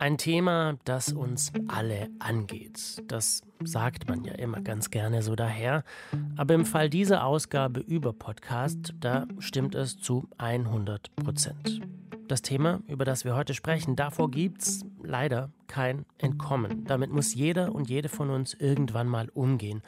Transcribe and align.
Ein 0.00 0.16
Thema, 0.16 0.78
das 0.84 1.12
uns 1.12 1.52
alle 1.66 2.08
angeht. 2.20 3.02
Das 3.08 3.42
sagt 3.64 4.08
man 4.08 4.22
ja 4.22 4.34
immer 4.34 4.60
ganz 4.60 4.90
gerne 4.90 5.22
so 5.22 5.34
daher. 5.34 5.82
Aber 6.36 6.54
im 6.54 6.64
Fall 6.64 6.88
dieser 6.88 7.24
Ausgabe 7.24 7.80
über 7.80 8.12
Podcast, 8.12 8.94
da 9.00 9.26
stimmt 9.40 9.74
es 9.74 9.98
zu 9.98 10.28
100 10.38 11.16
Prozent. 11.16 11.80
Das 12.28 12.42
Thema, 12.42 12.80
über 12.86 13.04
das 13.04 13.24
wir 13.24 13.34
heute 13.34 13.54
sprechen, 13.54 13.96
davor 13.96 14.30
gibt's 14.30 14.84
leider 15.02 15.50
kein 15.66 16.06
Entkommen. 16.18 16.84
Damit 16.84 17.10
muss 17.10 17.34
jeder 17.34 17.74
und 17.74 17.90
jede 17.90 18.08
von 18.08 18.30
uns 18.30 18.54
irgendwann 18.54 19.08
mal 19.08 19.28
umgehen. 19.30 19.82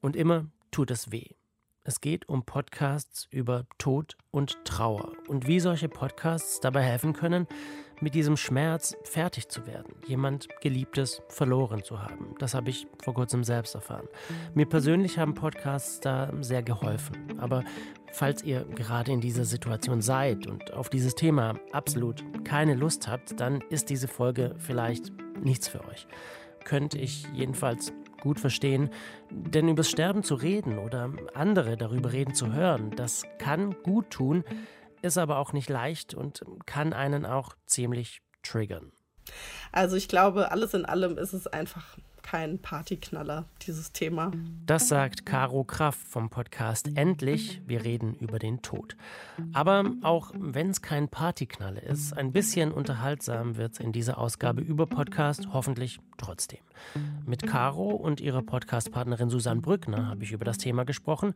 Und 0.00 0.16
immer 0.16 0.46
tut 0.70 0.90
es 0.90 1.12
weh. 1.12 1.34
Es 1.82 2.00
geht 2.00 2.28
um 2.28 2.44
Podcasts 2.44 3.26
über 3.30 3.64
Tod 3.78 4.16
und 4.30 4.64
Trauer 4.64 5.12
und 5.28 5.46
wie 5.46 5.60
solche 5.60 5.88
Podcasts 5.88 6.60
dabei 6.60 6.82
helfen 6.82 7.14
können, 7.14 7.46
mit 8.00 8.14
diesem 8.14 8.36
Schmerz 8.36 8.96
fertig 9.04 9.48
zu 9.48 9.66
werden, 9.66 9.94
jemand 10.06 10.48
Geliebtes 10.60 11.22
verloren 11.28 11.82
zu 11.82 12.02
haben. 12.02 12.34
Das 12.38 12.54
habe 12.54 12.70
ich 12.70 12.86
vor 13.02 13.14
kurzem 13.14 13.44
selbst 13.44 13.74
erfahren. 13.74 14.08
Mir 14.54 14.66
persönlich 14.66 15.18
haben 15.18 15.34
Podcasts 15.34 16.00
da 16.00 16.32
sehr 16.40 16.62
geholfen. 16.62 17.38
Aber 17.38 17.64
falls 18.12 18.42
ihr 18.42 18.64
gerade 18.64 19.12
in 19.12 19.20
dieser 19.20 19.44
Situation 19.44 20.00
seid 20.00 20.46
und 20.46 20.72
auf 20.72 20.88
dieses 20.88 21.14
Thema 21.14 21.58
absolut 21.72 22.24
keine 22.44 22.74
Lust 22.74 23.08
habt, 23.08 23.38
dann 23.38 23.60
ist 23.70 23.90
diese 23.90 24.08
Folge 24.08 24.54
vielleicht 24.58 25.12
nichts 25.42 25.68
für 25.68 25.84
euch. 25.86 26.06
Könnte 26.64 26.98
ich 26.98 27.26
jedenfalls 27.32 27.92
gut 28.20 28.38
verstehen, 28.38 28.90
denn 29.30 29.68
übers 29.68 29.88
Sterben 29.88 30.22
zu 30.22 30.34
reden 30.34 30.78
oder 30.78 31.10
andere 31.34 31.76
darüber 31.76 32.12
reden 32.12 32.34
zu 32.34 32.52
hören, 32.52 32.90
das 32.94 33.24
kann 33.38 33.74
gut 33.82 34.10
tun, 34.10 34.44
ist 35.02 35.18
aber 35.18 35.38
auch 35.38 35.52
nicht 35.52 35.68
leicht 35.68 36.14
und 36.14 36.42
kann 36.66 36.92
einen 36.92 37.26
auch 37.26 37.54
ziemlich 37.66 38.22
triggern. 38.42 38.92
Also 39.72 39.96
ich 39.96 40.08
glaube, 40.08 40.50
alles 40.50 40.74
in 40.74 40.84
allem 40.84 41.18
ist 41.18 41.32
es 41.32 41.46
einfach 41.46 41.98
kein 42.30 42.60
Partyknaller, 42.60 43.44
dieses 43.66 43.90
Thema. 43.90 44.30
Das 44.64 44.86
sagt 44.86 45.26
Caro 45.26 45.64
Kraft 45.64 46.06
vom 46.06 46.30
Podcast 46.30 46.88
Endlich, 46.94 47.60
wir 47.66 47.82
reden 47.82 48.14
über 48.14 48.38
den 48.38 48.62
Tod. 48.62 48.96
Aber 49.52 49.84
auch 50.02 50.30
wenn 50.38 50.70
es 50.70 50.80
kein 50.80 51.08
Partyknaller 51.08 51.82
ist, 51.82 52.16
ein 52.16 52.30
bisschen 52.30 52.70
unterhaltsam 52.70 53.56
wird 53.56 53.72
es 53.72 53.80
in 53.80 53.90
dieser 53.90 54.18
Ausgabe 54.18 54.60
über 54.60 54.86
Podcast 54.86 55.48
hoffentlich 55.52 55.98
trotzdem. 56.18 56.60
Mit 57.26 57.48
Caro 57.48 57.88
und 57.88 58.20
ihrer 58.20 58.42
Podcastpartnerin 58.42 59.28
Susanne 59.28 59.60
Brückner 59.60 60.06
habe 60.06 60.22
ich 60.22 60.30
über 60.30 60.44
das 60.44 60.58
Thema 60.58 60.84
gesprochen 60.84 61.34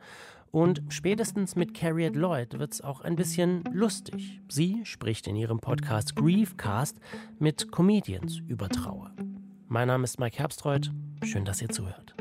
und 0.52 0.80
spätestens 0.90 1.56
mit 1.56 1.74
Carriet 1.74 2.14
Lloyd 2.14 2.60
wird 2.60 2.72
es 2.72 2.82
auch 2.82 3.00
ein 3.00 3.16
bisschen 3.16 3.64
lustig. 3.72 4.40
Sie 4.48 4.82
spricht 4.84 5.26
in 5.26 5.34
ihrem 5.34 5.58
Podcast 5.58 6.14
Griefcast 6.14 6.96
mit 7.40 7.72
Comedians 7.72 8.38
über 8.46 8.68
Trauer. 8.68 9.10
Mein 9.74 9.88
Name 9.88 10.04
ist 10.04 10.20
Mike 10.20 10.38
Herbstreuth. 10.38 10.92
Schön, 11.24 11.44
dass 11.44 11.60
ihr 11.60 11.68
zuhört. 11.68 12.14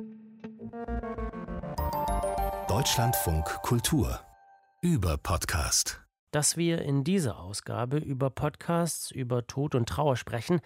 Deutschlandfunk 2.67 3.45
Kultur 3.61 4.21
über 4.81 5.17
Podcast. 5.17 6.01
Dass 6.31 6.57
wir 6.57 6.81
in 6.81 7.03
dieser 7.03 7.37
Ausgabe 7.37 7.97
über 7.99 8.31
Podcasts, 8.31 9.11
über 9.11 9.45
Tod 9.45 9.75
und 9.75 9.87
Trauer 9.87 10.15
sprechen, 10.15 10.61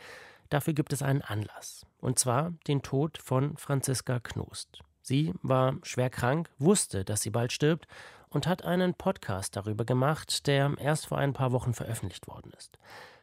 dafür 0.50 0.74
gibt 0.74 0.94
es 0.94 1.02
einen 1.02 1.22
Anlass. 1.22 1.86
Und 1.98 2.20
zwar 2.20 2.54
den 2.68 2.82
Tod 2.84 3.18
von 3.18 3.58
Franziska 3.58 4.22
Knost. 4.22 4.80
Sie 5.02 5.34
war 5.42 5.76
schwer 5.84 6.10
krank, 6.10 6.50
wusste, 6.58 7.04
dass 7.04 7.20
sie 7.22 7.32
bald 7.32 7.52
stirbt 7.52 7.86
und 8.30 8.48
hat 8.48 8.64
einen 8.64 8.94
Podcast 8.94 9.56
darüber 9.56 9.86
gemacht, 9.86 10.48
der 10.48 10.74
erst 10.80 11.08
vor 11.08 11.18
ein 11.18 11.34
paar 11.34 11.52
Wochen 11.52 11.74
veröffentlicht 11.74 12.28
worden 12.28 12.52
ist. 12.58 12.78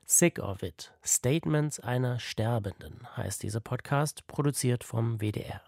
Sick 0.06 0.38
of 0.38 0.62
It, 0.62 0.92
Statements 1.04 1.80
einer 1.80 2.18
Sterbenden 2.18 3.06
heißt 3.16 3.42
dieser 3.42 3.60
Podcast, 3.60 4.26
produziert 4.26 4.84
vom 4.84 5.20
WDR. 5.20 5.62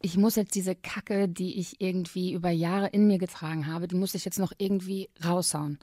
Ich 0.00 0.16
muss 0.16 0.36
jetzt 0.36 0.54
diese 0.54 0.74
Kacke, 0.74 1.28
die 1.28 1.60
ich 1.60 1.80
irgendwie 1.80 2.32
über 2.32 2.50
Jahre 2.50 2.88
in 2.88 3.06
mir 3.06 3.18
getragen 3.18 3.66
habe, 3.66 3.86
die 3.86 3.94
muss 3.94 4.14
ich 4.14 4.24
jetzt 4.24 4.38
noch 4.38 4.52
irgendwie 4.58 5.10
raushauen. 5.24 5.78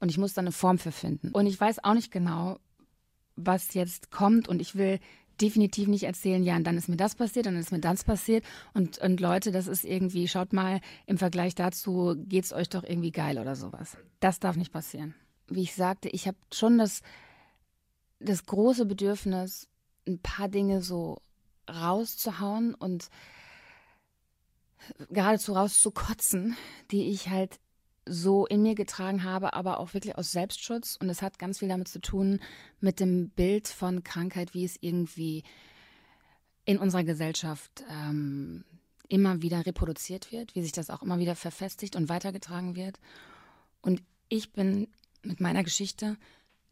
Und 0.00 0.10
ich 0.10 0.18
muss 0.18 0.34
da 0.34 0.40
eine 0.40 0.52
Form 0.52 0.78
für 0.78 0.92
finden. 0.92 1.30
Und 1.30 1.46
ich 1.46 1.58
weiß 1.58 1.84
auch 1.84 1.94
nicht 1.94 2.10
genau, 2.10 2.58
was 3.36 3.72
jetzt 3.74 4.10
kommt. 4.10 4.48
Und 4.48 4.60
ich 4.60 4.74
will 4.74 4.98
definitiv 5.40 5.88
nicht 5.88 6.04
erzählen, 6.04 6.42
ja, 6.42 6.56
und 6.56 6.64
dann 6.64 6.76
ist 6.76 6.88
mir 6.88 6.96
das 6.96 7.14
passiert, 7.14 7.46
dann 7.46 7.56
ist 7.56 7.72
mir 7.72 7.80
das 7.80 8.04
passiert. 8.04 8.44
Und, 8.74 8.98
und 8.98 9.20
Leute, 9.20 9.52
das 9.52 9.66
ist 9.66 9.84
irgendwie, 9.84 10.28
schaut 10.28 10.52
mal, 10.52 10.80
im 11.06 11.18
Vergleich 11.18 11.54
dazu 11.54 12.14
geht's 12.18 12.52
euch 12.52 12.68
doch 12.68 12.84
irgendwie 12.84 13.12
geil 13.12 13.38
oder 13.38 13.56
sowas. 13.56 13.96
Das 14.20 14.40
darf 14.40 14.56
nicht 14.56 14.72
passieren. 14.72 15.14
Wie 15.48 15.62
ich 15.62 15.74
sagte, 15.74 16.08
ich 16.08 16.26
habe 16.26 16.38
schon 16.52 16.78
das 16.78 17.02
das 18.24 18.46
große 18.46 18.86
Bedürfnis, 18.86 19.68
ein 20.06 20.20
paar 20.20 20.48
Dinge 20.48 20.82
so 20.82 21.18
rauszuhauen 21.68 22.74
und 22.74 23.08
geradezu 25.10 25.52
rauszukotzen, 25.52 26.56
die 26.90 27.10
ich 27.10 27.28
halt 27.28 27.60
so 28.06 28.46
in 28.46 28.62
mir 28.62 28.74
getragen 28.74 29.24
habe, 29.24 29.54
aber 29.54 29.78
auch 29.80 29.94
wirklich 29.94 30.16
aus 30.16 30.32
Selbstschutz. 30.32 30.96
Und 30.96 31.08
es 31.08 31.22
hat 31.22 31.38
ganz 31.38 31.60
viel 31.60 31.68
damit 31.68 31.88
zu 31.88 32.00
tun, 32.00 32.40
mit 32.80 33.00
dem 33.00 33.30
Bild 33.30 33.68
von 33.68 34.02
Krankheit, 34.04 34.54
wie 34.54 34.64
es 34.64 34.76
irgendwie 34.80 35.44
in 36.64 36.78
unserer 36.78 37.04
Gesellschaft 37.04 37.84
ähm, 37.90 38.64
immer 39.08 39.42
wieder 39.42 39.66
reproduziert 39.66 40.32
wird, 40.32 40.54
wie 40.54 40.62
sich 40.62 40.72
das 40.72 40.90
auch 40.90 41.02
immer 41.02 41.18
wieder 41.18 41.36
verfestigt 41.36 41.96
und 41.96 42.08
weitergetragen 42.08 42.76
wird. 42.76 42.98
Und 43.80 44.02
ich 44.28 44.52
bin 44.52 44.88
mit 45.22 45.40
meiner 45.40 45.62
Geschichte 45.62 46.16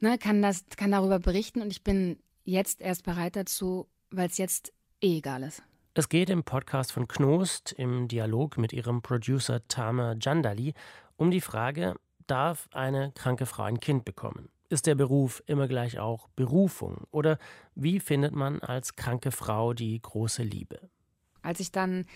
ne, 0.01 0.19
kann 0.19 0.43
das, 0.43 0.65
kann 0.77 0.91
darüber 0.91 1.19
berichten 1.19 1.63
und 1.63 1.71
ich 1.71 1.83
bin 1.83 2.19
jetzt 2.45 2.81
erst 2.81 3.05
bereit 3.05 3.37
dazu, 3.37 3.87
weil 4.11 4.29
es 4.29 4.39
jetzt 4.39 4.73
eh 5.01 5.19
egal 5.19 5.43
ist. 5.43 5.63
Es 5.93 6.09
geht 6.09 6.31
im 6.31 6.45
Podcast 6.45 6.93
von 6.93 7.09
Knost 7.09 7.73
im 7.73 8.07
Dialog 8.07 8.59
mit 8.59 8.73
ihrem 8.73 9.03
Producer 9.03 9.67
Tamer 9.67 10.15
Jandali 10.21 10.73
um 11.17 11.33
die 11.33 11.41
Frage, 11.41 11.97
darf 12.29 12.69
eine 12.73 13.11
kranke 13.17 13.45
Frau 13.45 13.65
ein 13.65 13.81
Kind 13.81 14.05
bekommen? 14.05 14.51
Ist 14.69 14.87
der 14.87 14.95
Beruf 14.95 15.43
immer 15.47 15.67
gleich 15.67 15.99
auch 15.99 16.29
Berufung? 16.37 17.09
Oder 17.11 17.39
wie 17.75 17.99
findet 17.99 18.33
man 18.33 18.61
als 18.61 18.95
kranke 18.95 19.33
Frau 19.33 19.75
die 19.75 20.01
große 20.01 20.45
Liebe? 20.45 20.79
Als 21.43 21.59
ich 21.59 21.73
dann 21.73 22.07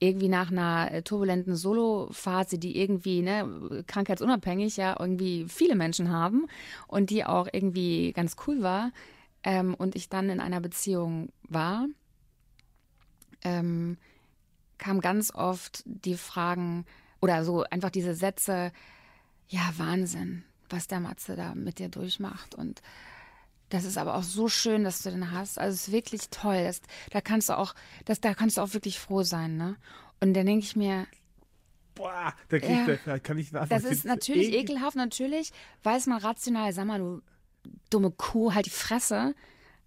irgendwie 0.00 0.28
nach 0.28 0.50
einer 0.50 0.90
äh, 0.90 1.02
turbulenten 1.02 1.54
Solo-Phase, 1.54 2.58
die 2.58 2.76
irgendwie 2.76 3.22
ne, 3.22 3.84
krankheitsunabhängig 3.86 4.76
ja 4.78 4.96
irgendwie 4.98 5.46
viele 5.48 5.76
Menschen 5.76 6.10
haben 6.10 6.48
und 6.88 7.10
die 7.10 7.24
auch 7.24 7.46
irgendwie 7.52 8.12
ganz 8.12 8.34
cool 8.48 8.62
war 8.62 8.90
ähm, 9.44 9.74
und 9.74 9.94
ich 9.94 10.08
dann 10.08 10.28
in 10.28 10.40
einer 10.40 10.60
Beziehung 10.60 11.28
war, 11.48 11.86
ähm, 13.44 13.98
kam 14.78 15.00
ganz 15.00 15.32
oft 15.34 15.82
die 15.84 16.16
Fragen 16.16 16.84
oder 17.20 17.44
so 17.44 17.62
einfach 17.64 17.90
diese 17.90 18.14
Sätze, 18.14 18.72
ja 19.48 19.72
Wahnsinn, 19.76 20.44
was 20.68 20.86
der 20.86 21.00
Matze 21.00 21.36
da 21.36 21.54
mit 21.54 21.78
dir 21.78 21.88
durchmacht 21.88 22.54
und 22.54 22.82
das 23.72 23.84
ist 23.84 23.96
aber 23.96 24.16
auch 24.16 24.22
so 24.22 24.48
schön, 24.48 24.84
dass 24.84 25.02
du 25.02 25.10
den 25.10 25.30
hast. 25.30 25.58
Also 25.58 25.74
es 25.74 25.88
ist 25.88 25.92
wirklich 25.92 26.28
toll. 26.28 26.62
Das, 26.62 26.82
da 27.08 27.22
kannst 27.22 27.48
du 27.48 27.56
auch, 27.56 27.74
das, 28.04 28.20
da 28.20 28.34
kannst 28.34 28.58
du 28.58 28.60
auch 28.60 28.74
wirklich 28.74 28.98
froh 28.98 29.22
sein, 29.22 29.56
ne? 29.56 29.76
Und 30.20 30.34
dann 30.34 30.44
denke 30.44 30.66
ich 30.66 30.76
mir, 30.76 31.06
Boah, 31.94 32.34
da, 32.48 32.58
krieg, 32.58 32.86
ja, 32.86 32.96
da 33.04 33.18
kann 33.18 33.38
ich 33.38 33.50
nach. 33.50 33.68
Das 33.68 33.84
ist 33.84 34.04
natürlich 34.04 34.48
ekel. 34.48 34.60
ekelhaft, 34.60 34.96
natürlich 34.96 35.52
weiß 35.84 36.06
man 36.06 36.18
rational, 36.18 36.72
sag 36.74 36.86
mal, 36.86 36.98
du 36.98 37.22
dumme 37.88 38.10
Kuh, 38.10 38.52
halt 38.52 38.66
die 38.66 38.70
Fresse. 38.70 39.34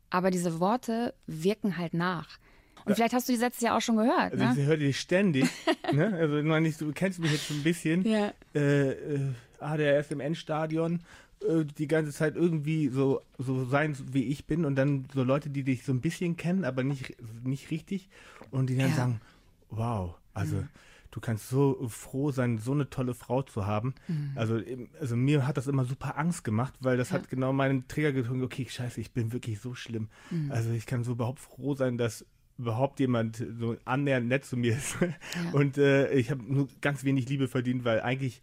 Aber 0.09 0.31
diese 0.31 0.59
Worte 0.59 1.13
wirken 1.27 1.77
halt 1.77 1.93
nach. 1.93 2.39
Und 2.85 2.95
vielleicht 2.95 3.13
hast 3.13 3.27
du 3.27 3.33
die 3.33 3.39
Sätze 3.39 3.65
ja 3.65 3.77
auch 3.77 3.81
schon 3.81 3.97
gehört. 3.97 4.33
Also 4.33 4.43
ne? 4.43 4.55
ich 4.57 4.65
höre 4.65 4.77
die 4.77 4.93
ständig. 4.93 5.45
ne? 5.91 6.13
Also 6.13 6.37
ich 6.37 6.77
du 6.77 6.91
kennst 6.93 7.19
mich 7.19 7.31
jetzt 7.31 7.45
schon 7.45 7.57
ein 7.57 7.63
bisschen. 7.63 8.03
Ja. 8.07 8.31
Äh, 8.53 8.91
äh, 8.91 9.19
ADRS 9.59 10.11
im 10.11 10.19
Endstadion 10.19 11.01
äh, 11.41 11.65
die 11.65 11.87
ganze 11.87 12.11
Zeit 12.11 12.35
irgendwie 12.35 12.89
so, 12.89 13.21
so 13.37 13.65
sein, 13.65 13.95
wie 14.11 14.25
ich 14.25 14.45
bin 14.45 14.65
und 14.65 14.75
dann 14.75 15.05
so 15.13 15.23
Leute, 15.23 15.49
die 15.49 15.63
dich 15.63 15.83
so 15.83 15.91
ein 15.91 16.01
bisschen 16.01 16.37
kennen, 16.37 16.63
aber 16.63 16.83
nicht, 16.83 17.15
nicht 17.43 17.71
richtig 17.71 18.09
und 18.51 18.69
die 18.69 18.77
dann 18.77 18.89
ja. 18.89 18.95
sagen, 18.95 19.21
wow, 19.69 20.15
also 20.33 20.57
mhm. 20.57 20.69
du 21.11 21.19
kannst 21.19 21.49
so 21.49 21.87
froh 21.89 22.31
sein, 22.31 22.57
so 22.57 22.71
eine 22.71 22.89
tolle 22.89 23.13
Frau 23.13 23.41
zu 23.41 23.65
haben. 23.65 23.95
Mhm. 24.07 24.31
Also, 24.35 24.59
also 24.99 25.15
mir 25.15 25.45
hat 25.47 25.57
das 25.57 25.67
immer 25.67 25.85
super 25.85 26.17
Angst 26.17 26.43
gemacht, 26.43 26.73
weil 26.79 26.97
das 26.97 27.09
ja. 27.09 27.15
hat 27.15 27.29
genau 27.29 27.53
meinen 27.53 27.87
Trigger 27.87 28.11
getrunken, 28.11 28.43
okay, 28.43 28.65
scheiße, 28.69 29.01
ich 29.01 29.11
bin 29.11 29.33
wirklich 29.33 29.59
so 29.59 29.75
schlimm. 29.75 30.09
Mhm. 30.31 30.51
Also 30.51 30.71
ich 30.71 30.85
kann 30.85 31.03
so 31.03 31.13
überhaupt 31.13 31.39
froh 31.39 31.75
sein, 31.75 31.97
dass 31.97 32.25
überhaupt 32.57 32.99
jemand 32.99 33.43
so 33.59 33.77
annähernd 33.85 34.27
nett 34.27 34.45
zu 34.45 34.57
mir 34.57 34.75
ist. 34.77 34.97
Ja. 35.01 35.09
Und 35.53 35.77
äh, 35.77 36.11
ich 36.13 36.31
habe 36.31 36.41
nur 36.43 36.67
ganz 36.81 37.03
wenig 37.03 37.27
Liebe 37.27 37.47
verdient, 37.47 37.83
weil 37.83 38.01
eigentlich, 38.01 38.41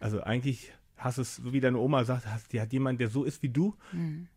also 0.00 0.22
eigentlich 0.22 0.72
hast 0.96 1.18
es, 1.18 1.36
so 1.36 1.52
wie 1.52 1.60
deine 1.60 1.78
Oma 1.78 2.04
sagt, 2.04 2.26
hast, 2.26 2.52
die 2.52 2.60
hat 2.60 2.72
jemand, 2.72 3.00
der 3.00 3.08
so 3.08 3.24
ist 3.24 3.42
wie 3.42 3.48
du. 3.48 3.74
Mhm. 3.92 4.28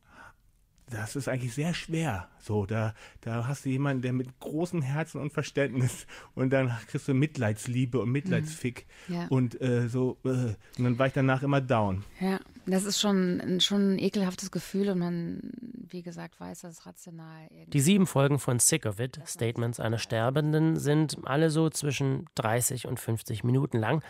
das 0.89 1.17
ist 1.17 1.27
eigentlich 1.27 1.53
sehr 1.53 1.73
schwer. 1.73 2.29
So, 2.39 2.65
da, 2.65 2.93
da 3.21 3.47
hast 3.47 3.65
du 3.65 3.69
jemanden, 3.69 4.01
der 4.01 4.13
mit 4.13 4.39
großem 4.39 4.81
Herzen 4.81 5.19
und 5.19 5.33
Verständnis 5.33 6.07
und 6.35 6.51
dann 6.51 6.71
kriegst 6.87 7.07
du 7.07 7.13
Mitleidsliebe 7.13 7.99
und 7.99 8.09
Mitleidsfick 8.11 8.85
mhm. 9.07 9.15
ja. 9.15 9.27
und 9.27 9.59
äh, 9.61 9.89
so 9.89 10.17
äh, 10.23 10.29
und 10.29 10.83
dann 10.83 10.99
war 10.99 11.07
ich 11.07 11.13
danach 11.13 11.43
immer 11.43 11.59
down. 11.59 12.03
Ja, 12.21 12.39
das 12.65 12.85
ist 12.85 12.99
schon, 12.99 13.59
schon 13.59 13.93
ein 13.93 13.99
ekelhaftes 13.99 14.51
Gefühl 14.51 14.89
und 14.89 14.99
man, 14.99 15.39
wie 15.93 16.01
gesagt, 16.01 16.39
weiß 16.39 16.61
das 16.61 16.85
rational. 16.85 17.47
Irgendwie. 17.49 17.69
Die 17.69 17.81
sieben 17.81 18.07
Folgen 18.07 18.39
von 18.39 18.59
Sick 18.59 18.85
of 18.85 18.99
It, 18.99 19.19
Statements 19.25 19.79
einer 19.79 19.97
Sterbenden, 19.97 20.77
sind 20.77 21.17
alle 21.23 21.49
so 21.49 21.69
zwischen 21.69 22.25
30 22.35 22.87
und 22.87 22.99
50 22.99 23.43
Minuten 23.43 23.77
lang 23.79 24.03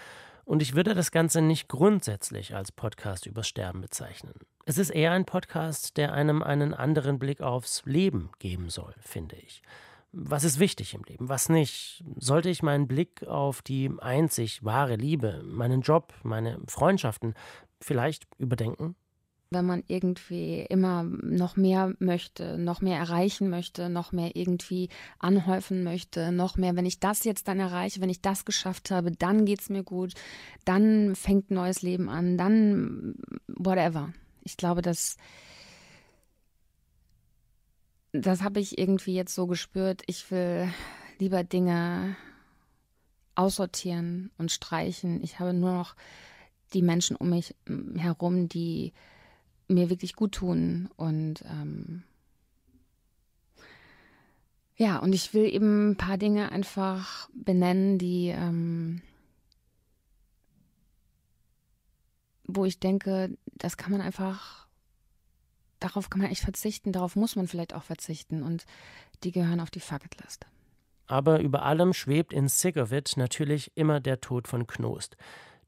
und 0.47 0.61
ich 0.61 0.75
würde 0.75 0.95
das 0.95 1.11
Ganze 1.11 1.41
nicht 1.41 1.67
grundsätzlich 1.67 2.55
als 2.55 2.71
Podcast 2.71 3.25
übers 3.25 3.49
Sterben 3.49 3.81
bezeichnen. 3.81 4.33
Es 4.65 4.77
ist 4.77 4.91
eher 4.91 5.11
ein 5.11 5.25
Podcast, 5.25 5.97
der 5.97 6.13
einem 6.13 6.41
einen 6.41 6.73
anderen 6.73 7.19
Blick 7.19 7.41
aufs 7.41 7.83
Leben 7.85 8.29
geben 8.39 8.69
soll, 8.69 8.93
finde 9.01 9.35
ich. 9.35 9.61
Was 10.13 10.45
ist 10.45 10.57
wichtig 10.57 10.93
im 10.93 11.03
Leben, 11.03 11.27
was 11.27 11.49
nicht? 11.49 12.01
Sollte 12.15 12.49
ich 12.49 12.63
meinen 12.63 12.87
Blick 12.87 13.27
auf 13.27 13.61
die 13.61 13.91
einzig 13.99 14.63
wahre 14.63 14.95
Liebe, 14.95 15.43
meinen 15.43 15.81
Job, 15.81 16.13
meine 16.23 16.59
Freundschaften 16.67 17.33
vielleicht 17.81 18.25
überdenken? 18.37 18.95
Wenn 19.49 19.65
man 19.65 19.83
irgendwie 19.87 20.61
immer 20.69 21.03
noch 21.03 21.55
mehr 21.55 21.93
möchte, 21.99 22.57
noch 22.57 22.81
mehr 22.81 22.97
erreichen 22.97 23.49
möchte, 23.49 23.89
noch 23.89 24.11
mehr 24.11 24.35
irgendwie 24.35 24.89
anhäufen 25.19 25.83
möchte, 25.83 26.31
noch 26.31 26.57
mehr, 26.57 26.75
wenn 26.75 26.85
ich 26.85 26.99
das 26.99 27.23
jetzt 27.23 27.47
dann 27.47 27.59
erreiche, 27.59 28.01
wenn 28.01 28.09
ich 28.09 28.21
das 28.21 28.45
geschafft 28.45 28.91
habe, 28.91 29.11
dann 29.11 29.45
geht 29.45 29.61
es 29.61 29.69
mir 29.69 29.83
gut, 29.83 30.13
dann 30.65 31.15
fängt 31.15 31.51
neues 31.51 31.81
Leben 31.81 32.09
an, 32.09 32.37
dann 32.37 33.15
whatever. 33.47 34.13
Ich 34.43 34.57
glaube, 34.57 34.81
dass 34.81 35.17
das 38.13 38.41
habe 38.41 38.59
ich 38.59 38.77
irgendwie 38.77 39.13
jetzt 39.13 39.35
so 39.35 39.47
gespürt. 39.47 40.01
Ich 40.07 40.31
will 40.31 40.71
lieber 41.19 41.43
Dinge 41.43 42.15
aussortieren 43.35 44.31
und 44.37 44.51
streichen. 44.51 45.21
Ich 45.23 45.39
habe 45.39 45.53
nur 45.53 45.71
noch 45.71 45.95
die 46.73 46.81
Menschen 46.81 47.15
um 47.15 47.29
mich 47.29 47.55
herum, 47.95 48.49
die 48.49 48.93
mir 49.67 49.89
wirklich 49.89 50.15
gut 50.15 50.33
tun. 50.33 50.89
Und 50.95 51.43
ähm, 51.45 52.03
ja, 54.75 54.99
und 54.99 55.13
ich 55.13 55.33
will 55.33 55.45
eben 55.45 55.91
ein 55.91 55.97
paar 55.97 56.17
Dinge 56.17 56.51
einfach 56.51 57.29
benennen, 57.33 57.97
die, 57.97 58.27
ähm, 58.27 59.01
wo 62.43 62.63
ich 62.65 62.79
denke, 62.79 63.37
das 63.55 63.77
kann 63.77 63.91
man 63.91 64.01
einfach, 64.01 64.67
darauf 65.79 66.09
kann 66.09 66.21
man 66.21 66.31
echt 66.31 66.43
verzichten, 66.43 66.91
darauf 66.91 67.15
muss 67.15 67.35
man 67.35 67.47
vielleicht 67.47 67.73
auch 67.73 67.83
verzichten 67.83 68.43
und 68.43 68.65
die 69.23 69.31
gehören 69.31 69.59
auf 69.59 69.71
die 69.71 69.79
Fucketlist. 69.79 70.45
Aber 71.07 71.39
über 71.39 71.63
allem 71.63 71.93
schwebt 71.93 72.33
in 72.33 72.47
Sick 72.47 72.77
of 72.77 72.91
It 72.91 73.13
natürlich 73.15 73.71
immer 73.75 73.99
der 73.99 74.19
Tod 74.21 74.47
von 74.47 74.67
Knost 74.67 75.17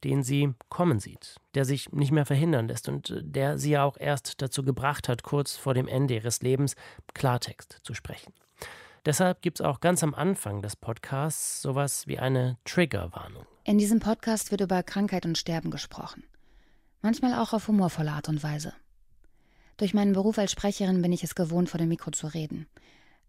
den 0.04 0.24
sie 0.24 0.54
kommen 0.70 1.00
sieht, 1.00 1.36
der 1.56 1.66
sich 1.66 1.92
nicht 1.92 2.12
mehr 2.12 2.26
verhindern 2.26 2.68
lässt 2.68 2.90
und 2.90 3.10
äh, 3.10 3.22
der 3.24 3.58
sie 3.58 3.72
ja 3.72 3.84
auch 3.84 3.98
erst 3.98 4.42
dazu 4.42 4.64
gebracht 4.64 5.10
hat, 5.10 5.24
kurz 5.24 5.56
vor 5.56 5.74
dem 5.74 5.88
Ende 5.88 6.16
ihres 6.16 6.42
Lebens 6.42 6.76
Klartext 7.14 7.80
zu 7.84 7.94
sprechen. 7.94 8.34
Deshalb 9.06 9.42
gibt 9.42 9.60
es 9.60 9.66
auch 9.66 9.80
ganz 9.80 10.04
am 10.04 10.14
Anfang 10.14 10.62
des 10.62 10.76
Podcasts 10.76 11.62
sowas 11.62 12.06
wie 12.08 12.20
eine 12.20 12.58
Triggerwarnung. 12.66 13.46
In 13.64 13.78
diesem 13.78 14.00
Podcast 14.00 14.52
wird 14.52 14.62
über 14.62 14.84
Krankheit 14.84 15.26
und 15.26 15.38
Sterben 15.38 15.72
gesprochen. 15.72 16.24
Manchmal 17.02 17.34
auch 17.34 17.54
auf 17.54 17.68
humorvolle 17.68 18.12
Art 18.12 18.28
und 18.28 18.44
Weise. 18.44 18.74
Durch 19.78 19.94
meinen 19.94 20.12
Beruf 20.12 20.38
als 20.38 20.52
Sprecherin 20.52 21.02
bin 21.02 21.14
ich 21.14 21.24
es 21.24 21.36
gewohnt, 21.36 21.70
vor 21.70 21.78
dem 21.78 21.88
Mikro 21.88 22.12
zu 22.12 22.28
reden. 22.28 22.68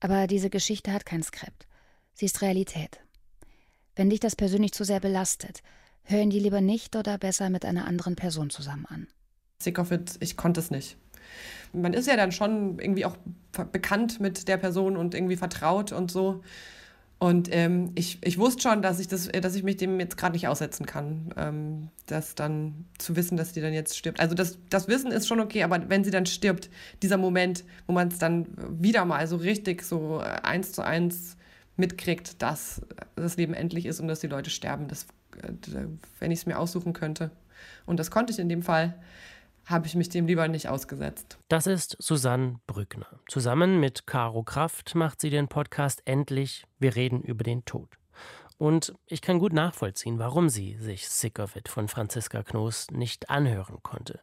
Aber 0.01 0.27
diese 0.27 0.51
Geschichte 0.51 0.93
hat 0.93 1.07
kein 1.07 1.23
Skript. 1.23 1.69
Sie 2.15 2.27
ist 2.27 2.43
Realität. 2.43 3.01
Wenn 3.95 4.11
dich 4.11 4.19
das 4.19 4.35
persönlich 4.35 4.73
zu 4.73 4.85
sehr 4.85 4.99
belastet 4.99 5.63
Hören 6.05 6.31
die 6.31 6.41
lieber 6.41 6.61
nicht 6.61 6.97
oder 6.97 7.19
besser 7.19 7.51
mit 7.51 7.65
einer 7.65 7.87
anderen 7.87 8.17
Person 8.17 8.51
zusammen 8.51 8.87
an? 8.87 9.07
Sick 9.59 9.79
of 9.79 9.91
it, 9.91 10.17
ich 10.21 10.37
konnte 10.37 10.61
es 10.61 10.71
nicht. 10.71 10.97
Man 11.73 11.93
ist 11.93 12.09
ja 12.09 12.17
dann 12.17 12.33
schon 12.33 12.79
irgendwie 12.79 13.05
auch 13.05 13.17
bekannt 13.73 14.21
mit 14.21 14.49
der 14.49 14.57
Person 14.57 14.97
und 14.97 15.15
irgendwie 15.15 15.37
vertraut 15.37 15.93
und 15.93 16.11
so. 16.11 16.43
Und 17.21 17.55
ähm, 17.55 17.93
ich, 17.97 18.19
ich 18.25 18.39
wusste 18.39 18.63
schon, 18.63 18.81
dass 18.81 18.99
ich, 18.99 19.07
das, 19.07 19.29
dass 19.29 19.55
ich 19.55 19.63
mich 19.63 19.77
dem 19.77 20.01
jetzt 20.01 20.17
gerade 20.17 20.33
nicht 20.33 20.49
aussetzen 20.49 20.87
kann. 20.87 21.35
Ähm, 21.37 21.89
das 22.07 22.35
dann 22.35 22.87
zu 22.97 23.15
wissen, 23.15 23.37
dass 23.37 23.53
die 23.53 23.61
dann 23.61 23.75
jetzt 23.75 23.97
stirbt. 23.97 24.21
Also 24.21 24.35
das, 24.35 24.59
das 24.71 24.89
Wissen 24.89 25.13
ist 25.13 25.29
schon 25.29 25.39
okay, 25.39 25.63
aber 25.63 25.91
wenn 25.91 26.03
sie 26.03 26.11
dann 26.11 26.25
stirbt, 26.25 26.71
dieser 27.03 27.19
Moment, 27.19 27.63
wo 27.87 27.93
man 27.93 28.09
es 28.09 28.19
dann 28.19 28.47
wieder 28.83 29.05
mal 29.05 29.27
so 29.27 29.37
richtig 29.37 29.83
so 29.83 30.19
eins 30.19 30.73
zu 30.73 30.81
eins 30.81 31.37
mitkriegt, 31.77 32.41
dass 32.41 32.81
das 33.17 33.37
Leben 33.37 33.53
endlich 33.53 33.85
ist 33.85 34.01
und 34.01 34.09
dass 34.09 34.21
die 34.21 34.27
Leute 34.27 34.49
sterben, 34.49 34.89
das 34.89 35.07
wenn 36.19 36.31
ich 36.31 36.41
es 36.41 36.47
mir 36.47 36.59
aussuchen 36.59 36.93
könnte. 36.93 37.31
Und 37.87 37.99
das 37.99 38.11
konnte 38.11 38.33
ich 38.33 38.39
in 38.39 38.49
dem 38.49 38.63
Fall, 38.63 38.95
habe 39.67 39.87
ich 39.87 39.95
mich 39.95 40.09
dem 40.09 40.27
lieber 40.27 40.49
nicht 40.49 40.69
ausgesetzt. 40.69 41.39
Das 41.49 41.67
ist 41.67 41.97
Susanne 42.01 42.61
Brückner. 42.67 43.07
Zusammen 43.29 43.79
mit 43.79 44.07
Caro 44.07 44.43
Kraft 44.43 44.95
macht 44.95 45.21
sie 45.21 45.31
den 45.31 45.49
Podcast 45.49 46.03
Endlich, 46.07 46.65
wir 46.79 46.97
reden 46.97 47.23
über 47.23 47.45
den 47.45 47.65
Tod. 47.65 47.89
Und 48.59 48.95
ich 49.07 49.23
kann 49.23 49.39
gut 49.39 49.53
nachvollziehen, 49.53 50.19
warum 50.19 50.51
sie 50.51 50.77
sich 50.77 51.09
Sick 51.09 51.39
of 51.39 51.57
It 51.57 51.69
von 51.69 51.89
Franziska 51.89 52.43
Knoß 52.43 52.89
nicht 52.91 53.31
anhören 53.31 53.79
konnte. 53.83 54.21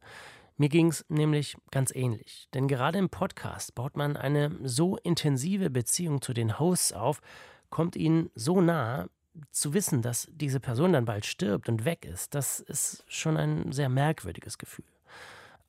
Mir 0.58 0.70
ging 0.70 0.88
es 0.88 1.06
nämlich 1.08 1.56
ganz 1.72 1.94
ähnlich. 1.96 2.48
Denn 2.54 2.68
gerade 2.68 3.00
im 3.00 3.10
Podcast 3.10 3.74
baut 3.74 3.96
man 3.96 4.18
eine 4.18 4.52
so 4.64 4.98
intensive 4.98 5.70
Beziehung 5.70 6.22
zu 6.22 6.34
den 6.34 6.60
Hosts 6.60 6.94
auf, 6.94 7.22
kommt 7.70 7.96
ihnen 7.96 8.30
so 8.36 8.62
nah, 8.62 9.08
zu 9.52 9.74
wissen, 9.74 10.02
dass 10.02 10.28
diese 10.32 10.60
Person 10.60 10.94
dann 10.94 11.06
bald 11.06 11.26
stirbt 11.26 11.70
und 11.70 11.86
weg 11.86 12.06
ist, 12.06 12.36
das 12.36 12.60
ist 12.60 13.04
schon 13.08 13.38
ein 13.38 13.72
sehr 13.72 13.90
merkwürdiges 13.90 14.58
Gefühl. 14.58 14.86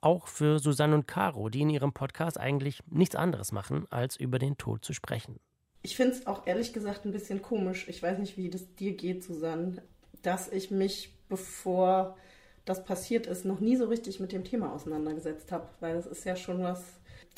Auch 0.01 0.29
für 0.29 0.59
Susanne 0.59 0.95
und 0.95 1.09
Caro, 1.09 1.49
die 1.49 1.63
in 1.63 1.71
ihrem 1.71 1.93
Podcast 1.93 2.39
eigentlich 2.39 2.83
nichts 2.87 3.17
anderes 3.17 3.53
machen, 3.53 3.87
als 3.91 4.17
über 4.17 4.39
den 4.39 4.57
Tod 4.57 4.85
zu 4.85 4.93
sprechen. 4.93 5.41
Ich 5.83 5.97
finde 5.97 6.15
es 6.15 6.27
auch 6.27 6.47
ehrlich 6.47 6.73
gesagt 6.73 7.05
ein 7.05 7.13
bisschen 7.13 7.43
komisch. 7.43 7.89
Ich 7.89 8.03
weiß 8.03 8.19
nicht, 8.19 8.37
wie 8.37 8.51
das 8.51 8.75
dir 8.77 8.97
geht, 8.97 9.25
Susanne, 9.25 9.83
dass 10.23 10.49
ich 10.49 10.71
mich, 10.71 11.15
bevor 11.29 12.17
das 12.65 12.85
passiert 12.85 13.27
ist, 13.27 13.45
noch 13.45 13.61
nie 13.61 13.77
so 13.77 13.87
richtig 13.87 14.21
mit 14.21 14.33
dem 14.33 14.45
Thema 14.45 14.73
auseinandergesetzt 14.73 15.53
habe, 15.53 15.69
weil 15.81 15.97
es 15.97 16.07
ist 16.07 16.25
ja 16.25 16.37
schon 16.37 16.63
was 16.63 16.85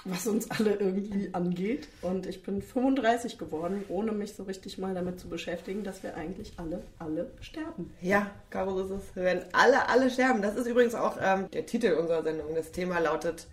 was 0.04 0.26
uns 0.26 0.50
alle 0.50 0.74
irgendwie 0.74 1.30
angeht. 1.32 1.88
Und 2.02 2.26
ich 2.26 2.42
bin 2.42 2.62
35 2.62 3.38
geworden, 3.38 3.84
ohne 3.88 4.12
mich 4.12 4.34
so 4.34 4.44
richtig 4.44 4.78
mal 4.78 4.94
damit 4.94 5.20
zu 5.20 5.28
beschäftigen, 5.28 5.84
dass 5.84 6.02
wir 6.02 6.16
eigentlich 6.16 6.54
alle, 6.56 6.82
alle 6.98 7.30
sterben. 7.40 7.92
Ja, 8.00 8.30
Caro, 8.50 8.76
so 8.86 8.96
ist 8.96 9.02
es. 9.02 9.16
Wir 9.16 9.24
werden 9.24 9.44
alle, 9.52 9.88
alle 9.88 10.10
sterben. 10.10 10.42
Das 10.42 10.56
ist 10.56 10.66
übrigens 10.66 10.94
auch 10.94 11.18
ähm, 11.20 11.50
der 11.50 11.66
Titel 11.66 11.92
unserer 11.92 12.22
Sendung. 12.22 12.54
Das 12.54 12.72
Thema 12.72 12.98
lautet 12.98 13.46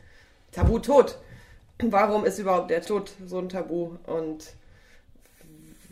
Tabu 0.51 0.79
Tod. 0.79 1.17
Warum 1.79 2.25
ist 2.25 2.39
überhaupt 2.39 2.71
der 2.71 2.81
Tod 2.81 3.11
so 3.25 3.39
ein 3.39 3.49
Tabu? 3.49 3.97
Und 4.05 4.55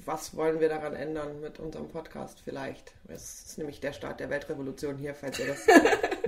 was 0.06 0.36
wollen 0.36 0.60
wir 0.60 0.70
daran 0.70 0.94
ändern 0.94 1.42
mit 1.42 1.60
unserem 1.60 1.90
Podcast 1.90 2.42
vielleicht? 2.44 2.94
Es 3.08 3.46
ist 3.46 3.58
nämlich 3.58 3.80
der 3.80 3.94
Start 3.94 4.20
der 4.20 4.30
Weltrevolution 4.30 4.98
hier, 4.98 5.16
falls 5.16 5.40
ihr 5.40 5.48
das 5.48 5.66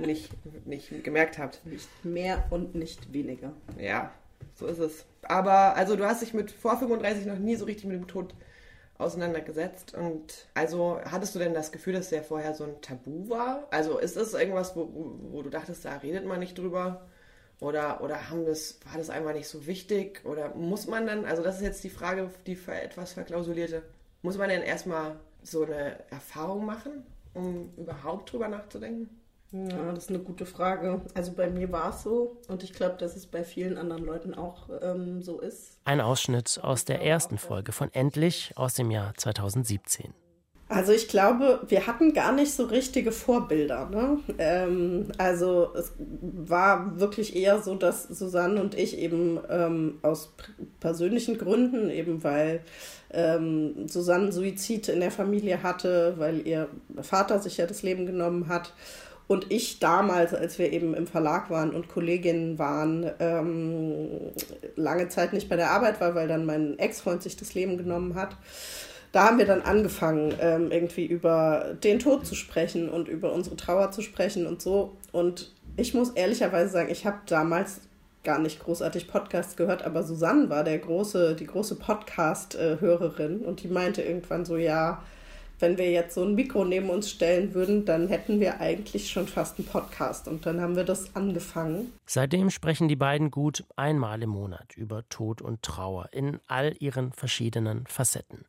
nicht, 0.00 0.30
nicht 0.66 1.04
gemerkt 1.04 1.38
habt. 1.38 1.64
Nicht 1.64 1.88
mehr 2.04 2.44
und 2.50 2.74
nicht 2.74 3.12
weniger. 3.12 3.52
Ja, 3.78 4.12
so 4.54 4.66
ist 4.66 4.78
es. 4.78 5.04
Aber 5.22 5.76
also 5.76 5.96
du 5.96 6.04
hast 6.04 6.22
dich 6.22 6.34
mit 6.34 6.50
vor 6.50 6.78
35 6.78 7.26
noch 7.26 7.38
nie 7.38 7.56
so 7.56 7.64
richtig 7.64 7.86
mit 7.86 7.96
dem 7.96 8.08
Tod 8.08 8.34
auseinandergesetzt. 8.98 9.94
Und 9.94 10.48
also 10.54 11.00
hattest 11.04 11.34
du 11.34 11.38
denn 11.38 11.54
das 11.54 11.72
Gefühl, 11.72 11.92
dass 11.92 12.10
der 12.10 12.22
vorher 12.22 12.54
so 12.54 12.64
ein 12.64 12.80
Tabu 12.80 13.28
war? 13.28 13.66
Also 13.70 13.98
ist 13.98 14.16
das 14.16 14.34
irgendwas, 14.34 14.74
wo, 14.76 14.88
wo 15.30 15.42
du 15.42 15.50
dachtest, 15.50 15.84
da 15.84 15.96
redet 15.96 16.26
man 16.26 16.40
nicht 16.40 16.58
drüber? 16.58 17.06
Oder, 17.60 18.00
oder 18.02 18.30
haben 18.30 18.46
das, 18.46 18.78
war 18.84 18.98
das 18.98 19.10
einfach 19.10 19.32
nicht 19.32 19.48
so 19.48 19.66
wichtig? 19.66 20.24
Oder 20.24 20.54
muss 20.54 20.86
man 20.86 21.06
dann, 21.06 21.24
also 21.24 21.42
das 21.42 21.56
ist 21.56 21.62
jetzt 21.62 21.84
die 21.84 21.90
Frage, 21.90 22.30
die 22.46 22.54
für 22.54 22.74
etwas 22.74 23.12
verklausulierte, 23.12 23.82
muss 24.22 24.38
man 24.38 24.48
denn 24.48 24.62
erstmal 24.62 25.16
so 25.42 25.64
eine 25.64 25.98
Erfahrung 26.10 26.64
machen, 26.64 27.04
um 27.34 27.70
überhaupt 27.76 28.32
drüber 28.32 28.48
nachzudenken? 28.48 29.08
Ja, 29.50 29.92
das 29.92 30.04
ist 30.04 30.10
eine 30.10 30.18
gute 30.18 30.44
Frage. 30.44 31.00
Also 31.14 31.32
bei 31.32 31.48
mir 31.48 31.72
war 31.72 31.90
es 31.90 32.02
so 32.02 32.36
und 32.48 32.62
ich 32.62 32.74
glaube, 32.74 32.96
dass 32.98 33.16
es 33.16 33.26
bei 33.26 33.44
vielen 33.44 33.78
anderen 33.78 34.04
Leuten 34.04 34.34
auch 34.34 34.68
ähm, 34.82 35.22
so 35.22 35.40
ist. 35.40 35.78
Ein 35.84 36.02
Ausschnitt 36.02 36.60
aus 36.62 36.84
der 36.84 37.02
ersten 37.02 37.38
Folge 37.38 37.72
von 37.72 37.92
Endlich 37.94 38.52
aus 38.56 38.74
dem 38.74 38.90
Jahr 38.90 39.14
2017. 39.16 40.12
Also 40.70 40.92
ich 40.92 41.08
glaube, 41.08 41.60
wir 41.68 41.86
hatten 41.86 42.12
gar 42.12 42.32
nicht 42.32 42.52
so 42.52 42.64
richtige 42.64 43.10
Vorbilder. 43.10 43.88
Ne? 43.88 44.18
Ähm, 44.38 45.06
also 45.16 45.72
es 45.74 45.92
war 45.98 47.00
wirklich 47.00 47.34
eher 47.34 47.62
so, 47.62 47.74
dass 47.74 48.04
Susanne 48.04 48.60
und 48.60 48.74
ich 48.74 48.98
eben 48.98 49.40
ähm, 49.48 49.98
aus 50.02 50.34
persönlichen 50.78 51.38
Gründen, 51.38 51.88
eben 51.88 52.22
weil 52.22 52.60
ähm, 53.10 53.88
Susanne 53.88 54.30
Suizid 54.30 54.88
in 54.88 55.00
der 55.00 55.10
Familie 55.10 55.62
hatte, 55.62 56.14
weil 56.18 56.46
ihr 56.46 56.68
Vater 57.00 57.38
sich 57.38 57.56
ja 57.56 57.66
das 57.66 57.82
Leben 57.82 58.04
genommen 58.04 58.48
hat 58.48 58.74
Und 59.28 59.50
ich 59.50 59.78
damals, 59.78 60.32
als 60.34 60.58
wir 60.58 60.72
eben 60.72 60.94
im 60.94 61.06
Verlag 61.06 61.50
waren 61.50 61.70
und 61.74 61.88
Kolleginnen 61.88 62.58
waren, 62.58 63.10
ähm, 63.20 64.32
lange 64.74 65.08
Zeit 65.08 65.34
nicht 65.34 65.50
bei 65.50 65.56
der 65.56 65.70
Arbeit 65.70 66.00
war, 66.00 66.14
weil 66.14 66.28
dann 66.28 66.46
mein 66.46 66.78
Ex-Freund 66.78 67.22
sich 67.22 67.36
das 67.36 67.54
Leben 67.54 67.76
genommen 67.76 68.14
hat. 68.14 68.36
Da 69.12 69.24
haben 69.24 69.38
wir 69.38 69.46
dann 69.46 69.62
angefangen, 69.62 70.34
ähm, 70.40 70.70
irgendwie 70.70 71.06
über 71.06 71.76
den 71.82 71.98
Tod 71.98 72.26
zu 72.26 72.34
sprechen 72.34 72.88
und 72.88 73.08
über 73.08 73.32
unsere 73.32 73.56
Trauer 73.56 73.90
zu 73.90 74.02
sprechen 74.02 74.46
und 74.46 74.60
so. 74.60 74.96
Und 75.12 75.52
ich 75.76 75.94
muss 75.94 76.10
ehrlicherweise 76.10 76.70
sagen, 76.70 76.90
ich 76.90 77.06
habe 77.06 77.18
damals 77.26 77.80
gar 78.24 78.38
nicht 78.38 78.62
großartig 78.62 79.08
Podcasts 79.08 79.56
gehört, 79.56 79.84
aber 79.84 80.02
Susanne 80.02 80.50
war 80.50 80.64
der 80.64 80.78
große, 80.78 81.34
die 81.36 81.46
große 81.46 81.76
Podcast-Hörerin 81.76 83.40
und 83.40 83.62
die 83.62 83.68
meinte 83.68 84.02
irgendwann 84.02 84.44
so, 84.44 84.56
ja, 84.56 85.02
wenn 85.60 85.78
wir 85.78 85.90
jetzt 85.90 86.14
so 86.14 86.22
ein 86.22 86.34
Mikro 86.34 86.64
neben 86.64 86.88
uns 86.90 87.10
stellen 87.10 87.54
würden, 87.54 87.84
dann 87.84 88.08
hätten 88.08 88.38
wir 88.40 88.60
eigentlich 88.60 89.10
schon 89.10 89.26
fast 89.26 89.58
einen 89.58 89.66
Podcast. 89.66 90.28
Und 90.28 90.46
dann 90.46 90.60
haben 90.60 90.76
wir 90.76 90.84
das 90.84 91.16
angefangen. 91.16 91.92
Seitdem 92.06 92.50
sprechen 92.50 92.88
die 92.88 92.96
beiden 92.96 93.30
gut 93.30 93.64
einmal 93.76 94.22
im 94.22 94.30
Monat 94.30 94.76
über 94.76 95.08
Tod 95.08 95.42
und 95.42 95.62
Trauer 95.62 96.10
in 96.12 96.38
all 96.46 96.76
ihren 96.78 97.12
verschiedenen 97.12 97.86
Facetten. 97.86 98.44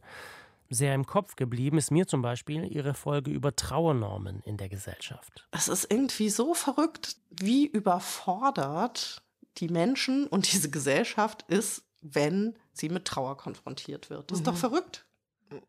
Sehr 0.69 0.93
im 0.93 1.05
Kopf 1.05 1.35
geblieben 1.35 1.77
ist 1.77 1.91
mir 1.91 2.07
zum 2.07 2.21
Beispiel 2.21 2.63
ihre 2.65 2.93
Folge 2.93 3.31
über 3.31 3.55
Trauernormen 3.55 4.41
in 4.43 4.57
der 4.57 4.69
Gesellschaft. 4.69 5.47
Es 5.51 5.67
ist 5.67 5.91
irgendwie 5.91 6.29
so 6.29 6.53
verrückt, 6.53 7.17
wie 7.29 7.65
überfordert 7.65 9.23
die 9.57 9.69
Menschen 9.69 10.27
und 10.27 10.51
diese 10.51 10.69
Gesellschaft 10.69 11.43
ist, 11.47 11.83
wenn 12.01 12.55
sie 12.71 12.89
mit 12.89 13.05
Trauer 13.05 13.37
konfrontiert 13.37 14.09
wird. 14.09 14.31
Das 14.31 14.39
ist 14.39 14.45
mhm. 14.45 14.51
doch 14.51 14.57
verrückt. 14.57 15.05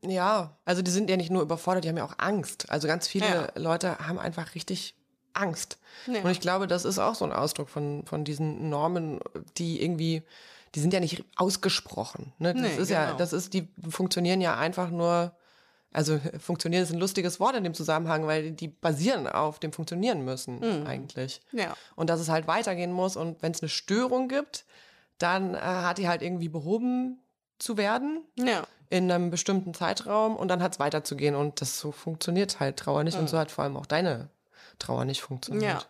Ja, 0.02 0.58
also 0.64 0.82
die 0.82 0.90
sind 0.90 1.08
ja 1.08 1.16
nicht 1.16 1.30
nur 1.30 1.42
überfordert, 1.42 1.84
die 1.84 1.88
haben 1.88 1.96
ja 1.96 2.04
auch 2.04 2.18
Angst. 2.18 2.70
Also 2.70 2.86
ganz 2.86 3.08
viele 3.08 3.26
ja. 3.26 3.48
Leute 3.56 3.98
haben 3.98 4.18
einfach 4.18 4.54
richtig 4.54 4.94
Angst. 5.32 5.78
Ja. 6.06 6.20
Und 6.22 6.30
ich 6.30 6.40
glaube, 6.40 6.66
das 6.66 6.84
ist 6.84 6.98
auch 6.98 7.14
so 7.14 7.24
ein 7.24 7.32
Ausdruck 7.32 7.68
von, 7.68 8.04
von 8.06 8.24
diesen 8.24 8.68
Normen, 8.68 9.20
die 9.56 9.82
irgendwie, 9.82 10.22
die 10.74 10.80
sind 10.80 10.92
ja 10.92 11.00
nicht 11.00 11.24
ausgesprochen. 11.36 12.32
Ne? 12.38 12.54
Das 12.54 12.62
nee, 12.62 12.76
ist 12.76 12.88
genau. 12.88 13.00
ja, 13.00 13.14
das 13.14 13.32
ist, 13.32 13.54
die 13.54 13.68
funktionieren 13.88 14.40
ja 14.40 14.56
einfach 14.56 14.90
nur, 14.90 15.32
also 15.92 16.20
funktionieren 16.38 16.82
ist 16.82 16.92
ein 16.92 17.00
lustiges 17.00 17.40
Wort 17.40 17.56
in 17.56 17.64
dem 17.64 17.74
Zusammenhang, 17.74 18.26
weil 18.26 18.52
die 18.52 18.68
basieren 18.68 19.26
auf 19.26 19.58
dem 19.58 19.72
Funktionieren 19.72 20.24
müssen 20.24 20.60
mhm. 20.60 20.86
eigentlich. 20.86 21.40
Ja. 21.52 21.74
Und 21.96 22.10
dass 22.10 22.20
es 22.20 22.28
halt 22.28 22.46
weitergehen 22.46 22.92
muss 22.92 23.16
und 23.16 23.42
wenn 23.42 23.52
es 23.52 23.62
eine 23.62 23.68
Störung 23.68 24.28
gibt, 24.28 24.64
dann 25.18 25.54
äh, 25.54 25.58
hat 25.58 25.98
die 25.98 26.08
halt 26.08 26.22
irgendwie 26.22 26.48
behoben 26.48 27.18
zu 27.58 27.76
werden. 27.76 28.24
Ja 28.36 28.64
in 28.90 29.10
einem 29.10 29.30
bestimmten 29.30 29.72
Zeitraum 29.72 30.36
und 30.36 30.48
dann 30.48 30.62
hat 30.62 30.72
es 30.72 30.80
weiterzugehen. 30.80 31.36
Und 31.36 31.60
das 31.60 31.78
so 31.78 31.92
funktioniert 31.92 32.58
halt 32.58 32.76
Trauer 32.76 33.04
nicht. 33.04 33.14
Mhm. 33.14 33.20
Und 33.20 33.30
so 33.30 33.38
hat 33.38 33.52
vor 33.52 33.64
allem 33.64 33.76
auch 33.76 33.86
deine 33.86 34.28
Trauer 34.80 35.04
nicht 35.04 35.22
funktioniert. 35.22 35.82
Ja. 35.82 35.84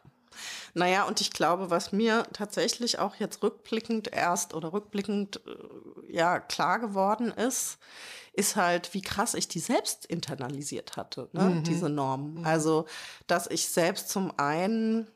Naja, 0.75 1.05
und 1.05 1.21
ich 1.21 1.31
glaube, 1.31 1.71
was 1.71 1.93
mir 1.93 2.27
tatsächlich 2.33 2.99
auch 2.99 3.17
jetzt 3.17 3.43
rückblickend 3.43 4.13
erst 4.13 4.55
oder 4.55 4.73
rückblickend 4.73 5.41
äh, 5.47 6.13
ja 6.15 6.41
klar 6.41 6.79
geworden 6.79 7.31
ist, 7.31 7.79
ist 8.33 8.57
halt, 8.57 8.95
wie 8.95 9.03
krass 9.03 9.35
ich 9.35 9.49
die 9.49 9.59
selbst 9.59 10.07
internalisiert 10.07 10.97
hatte, 10.97 11.29
ne? 11.33 11.45
Mhm. 11.45 11.65
diese 11.65 11.89
Normen. 11.89 12.35
Mhm. 12.35 12.47
Also, 12.47 12.87
dass 13.27 13.47
ich 13.49 13.67
selbst 13.67 14.09
zum 14.09 14.33
einen 14.39 15.09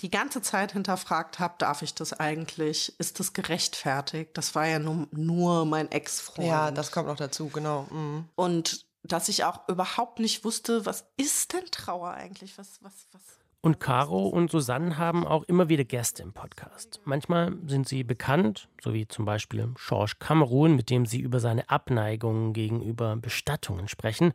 die 0.00 0.10
ganze 0.10 0.42
Zeit 0.42 0.72
hinterfragt 0.72 1.38
habe, 1.40 1.54
darf 1.58 1.82
ich 1.82 1.94
das 1.94 2.12
eigentlich? 2.12 2.98
Ist 2.98 3.18
das 3.18 3.32
gerechtfertigt? 3.32 4.30
Das 4.34 4.54
war 4.54 4.66
ja 4.66 4.78
nur, 4.78 5.08
nur 5.10 5.64
mein 5.64 5.90
Ex-Freund. 5.90 6.48
Ja, 6.48 6.70
das 6.70 6.92
kommt 6.92 7.08
noch 7.08 7.16
dazu, 7.16 7.48
genau. 7.48 7.88
Mhm. 7.90 8.28
Und 8.36 8.86
dass 9.02 9.28
ich 9.28 9.44
auch 9.44 9.68
überhaupt 9.68 10.20
nicht 10.20 10.44
wusste, 10.44 10.86
was 10.86 11.04
ist 11.16 11.52
denn 11.52 11.64
Trauer 11.70 12.10
eigentlich? 12.10 12.56
Was, 12.58 12.82
was, 12.82 13.08
was? 13.12 13.22
Und 13.60 13.80
Caro 13.80 14.28
und 14.28 14.52
Susanne 14.52 14.98
haben 14.98 15.26
auch 15.26 15.42
immer 15.44 15.68
wieder 15.68 15.84
Gäste 15.84 16.22
im 16.22 16.32
Podcast. 16.32 17.00
Manchmal 17.04 17.56
sind 17.66 17.88
sie 17.88 18.04
bekannt, 18.04 18.68
so 18.80 18.94
wie 18.94 19.08
zum 19.08 19.24
Beispiel 19.24 19.74
George 19.74 20.14
Cameron, 20.20 20.76
mit 20.76 20.90
dem 20.90 21.06
sie 21.06 21.20
über 21.20 21.40
seine 21.40 21.68
Abneigung 21.68 22.52
gegenüber 22.52 23.16
Bestattungen 23.16 23.88
sprechen. 23.88 24.32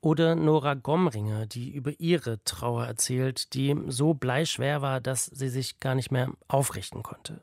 Oder 0.00 0.34
Nora 0.34 0.74
Gomringer, 0.74 1.46
die 1.46 1.70
über 1.70 1.92
ihre 2.00 2.42
Trauer 2.44 2.86
erzählt, 2.86 3.54
die 3.54 3.76
so 3.88 4.14
bleischwer 4.14 4.80
war, 4.80 5.00
dass 5.00 5.26
sie 5.26 5.48
sich 5.48 5.78
gar 5.78 5.94
nicht 5.94 6.10
mehr 6.10 6.32
aufrichten 6.48 7.02
konnte. 7.02 7.42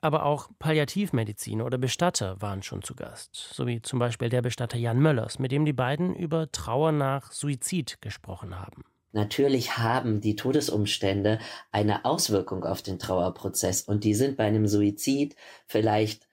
Aber 0.00 0.26
auch 0.26 0.50
Palliativmediziner 0.58 1.64
oder 1.64 1.78
Bestatter 1.78 2.42
waren 2.42 2.64
schon 2.64 2.82
zu 2.82 2.96
Gast, 2.96 3.34
so 3.34 3.68
wie 3.68 3.80
zum 3.80 4.00
Beispiel 4.00 4.28
der 4.28 4.42
Bestatter 4.42 4.76
Jan 4.76 4.98
Möllers, 4.98 5.38
mit 5.38 5.52
dem 5.52 5.64
die 5.64 5.72
beiden 5.72 6.16
über 6.16 6.50
Trauer 6.50 6.90
nach 6.90 7.30
Suizid 7.30 8.02
gesprochen 8.02 8.58
haben. 8.58 8.84
Natürlich 9.12 9.78
haben 9.78 10.20
die 10.20 10.36
Todesumstände 10.36 11.38
eine 11.70 12.04
Auswirkung 12.04 12.64
auf 12.64 12.82
den 12.82 12.98
Trauerprozess 12.98 13.82
und 13.82 14.04
die 14.04 14.14
sind 14.14 14.36
bei 14.36 14.44
einem 14.44 14.66
Suizid 14.66 15.36
vielleicht 15.66 16.26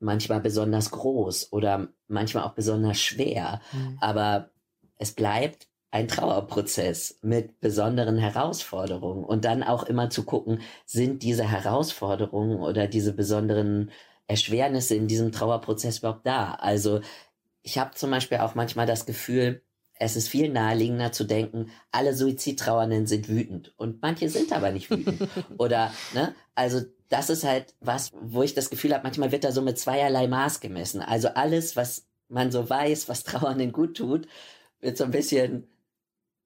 manchmal 0.00 0.40
besonders 0.40 0.90
groß 0.90 1.52
oder 1.52 1.88
manchmal 2.08 2.44
auch 2.44 2.54
besonders 2.54 2.98
schwer. 2.98 3.60
Mhm. 3.72 3.98
Aber 4.00 4.50
es 4.96 5.12
bleibt 5.12 5.68
ein 5.90 6.08
Trauerprozess 6.08 7.18
mit 7.22 7.60
besonderen 7.60 8.16
Herausforderungen 8.16 9.24
und 9.24 9.44
dann 9.44 9.62
auch 9.62 9.84
immer 9.84 10.08
zu 10.08 10.24
gucken, 10.24 10.60
sind 10.86 11.22
diese 11.22 11.44
Herausforderungen 11.44 12.60
oder 12.60 12.88
diese 12.88 13.12
besonderen 13.12 13.90
Erschwernisse 14.26 14.94
in 14.94 15.06
diesem 15.06 15.32
Trauerprozess 15.32 15.98
überhaupt 15.98 16.26
da? 16.26 16.54
Also 16.54 17.00
ich 17.62 17.78
habe 17.78 17.94
zum 17.94 18.10
Beispiel 18.10 18.38
auch 18.38 18.54
manchmal 18.54 18.86
das 18.86 19.04
Gefühl, 19.04 19.62
es 19.94 20.16
ist 20.16 20.28
viel 20.28 20.48
naheliegender 20.48 21.12
zu 21.12 21.24
denken, 21.24 21.70
alle 21.90 22.14
Suizidtrauernden 22.14 23.06
sind 23.06 23.28
wütend 23.28 23.72
und 23.76 24.02
manche 24.02 24.28
sind 24.28 24.52
aber 24.52 24.72
nicht 24.72 24.90
wütend. 24.90 25.28
Oder, 25.58 25.92
ne? 26.14 26.34
Also 26.54 26.80
das 27.08 27.30
ist 27.30 27.44
halt 27.44 27.74
was, 27.80 28.10
wo 28.20 28.42
ich 28.42 28.54
das 28.54 28.70
Gefühl 28.70 28.94
habe, 28.94 29.04
manchmal 29.04 29.32
wird 29.32 29.44
da 29.44 29.52
so 29.52 29.62
mit 29.62 29.78
zweierlei 29.78 30.26
Maß 30.28 30.60
gemessen. 30.60 31.02
Also 31.02 31.28
alles, 31.28 31.76
was 31.76 32.06
man 32.28 32.50
so 32.50 32.68
weiß, 32.68 33.08
was 33.08 33.24
Trauernden 33.24 33.72
gut 33.72 33.96
tut, 33.96 34.26
wird 34.80 34.96
so 34.96 35.04
ein 35.04 35.10
bisschen, 35.10 35.68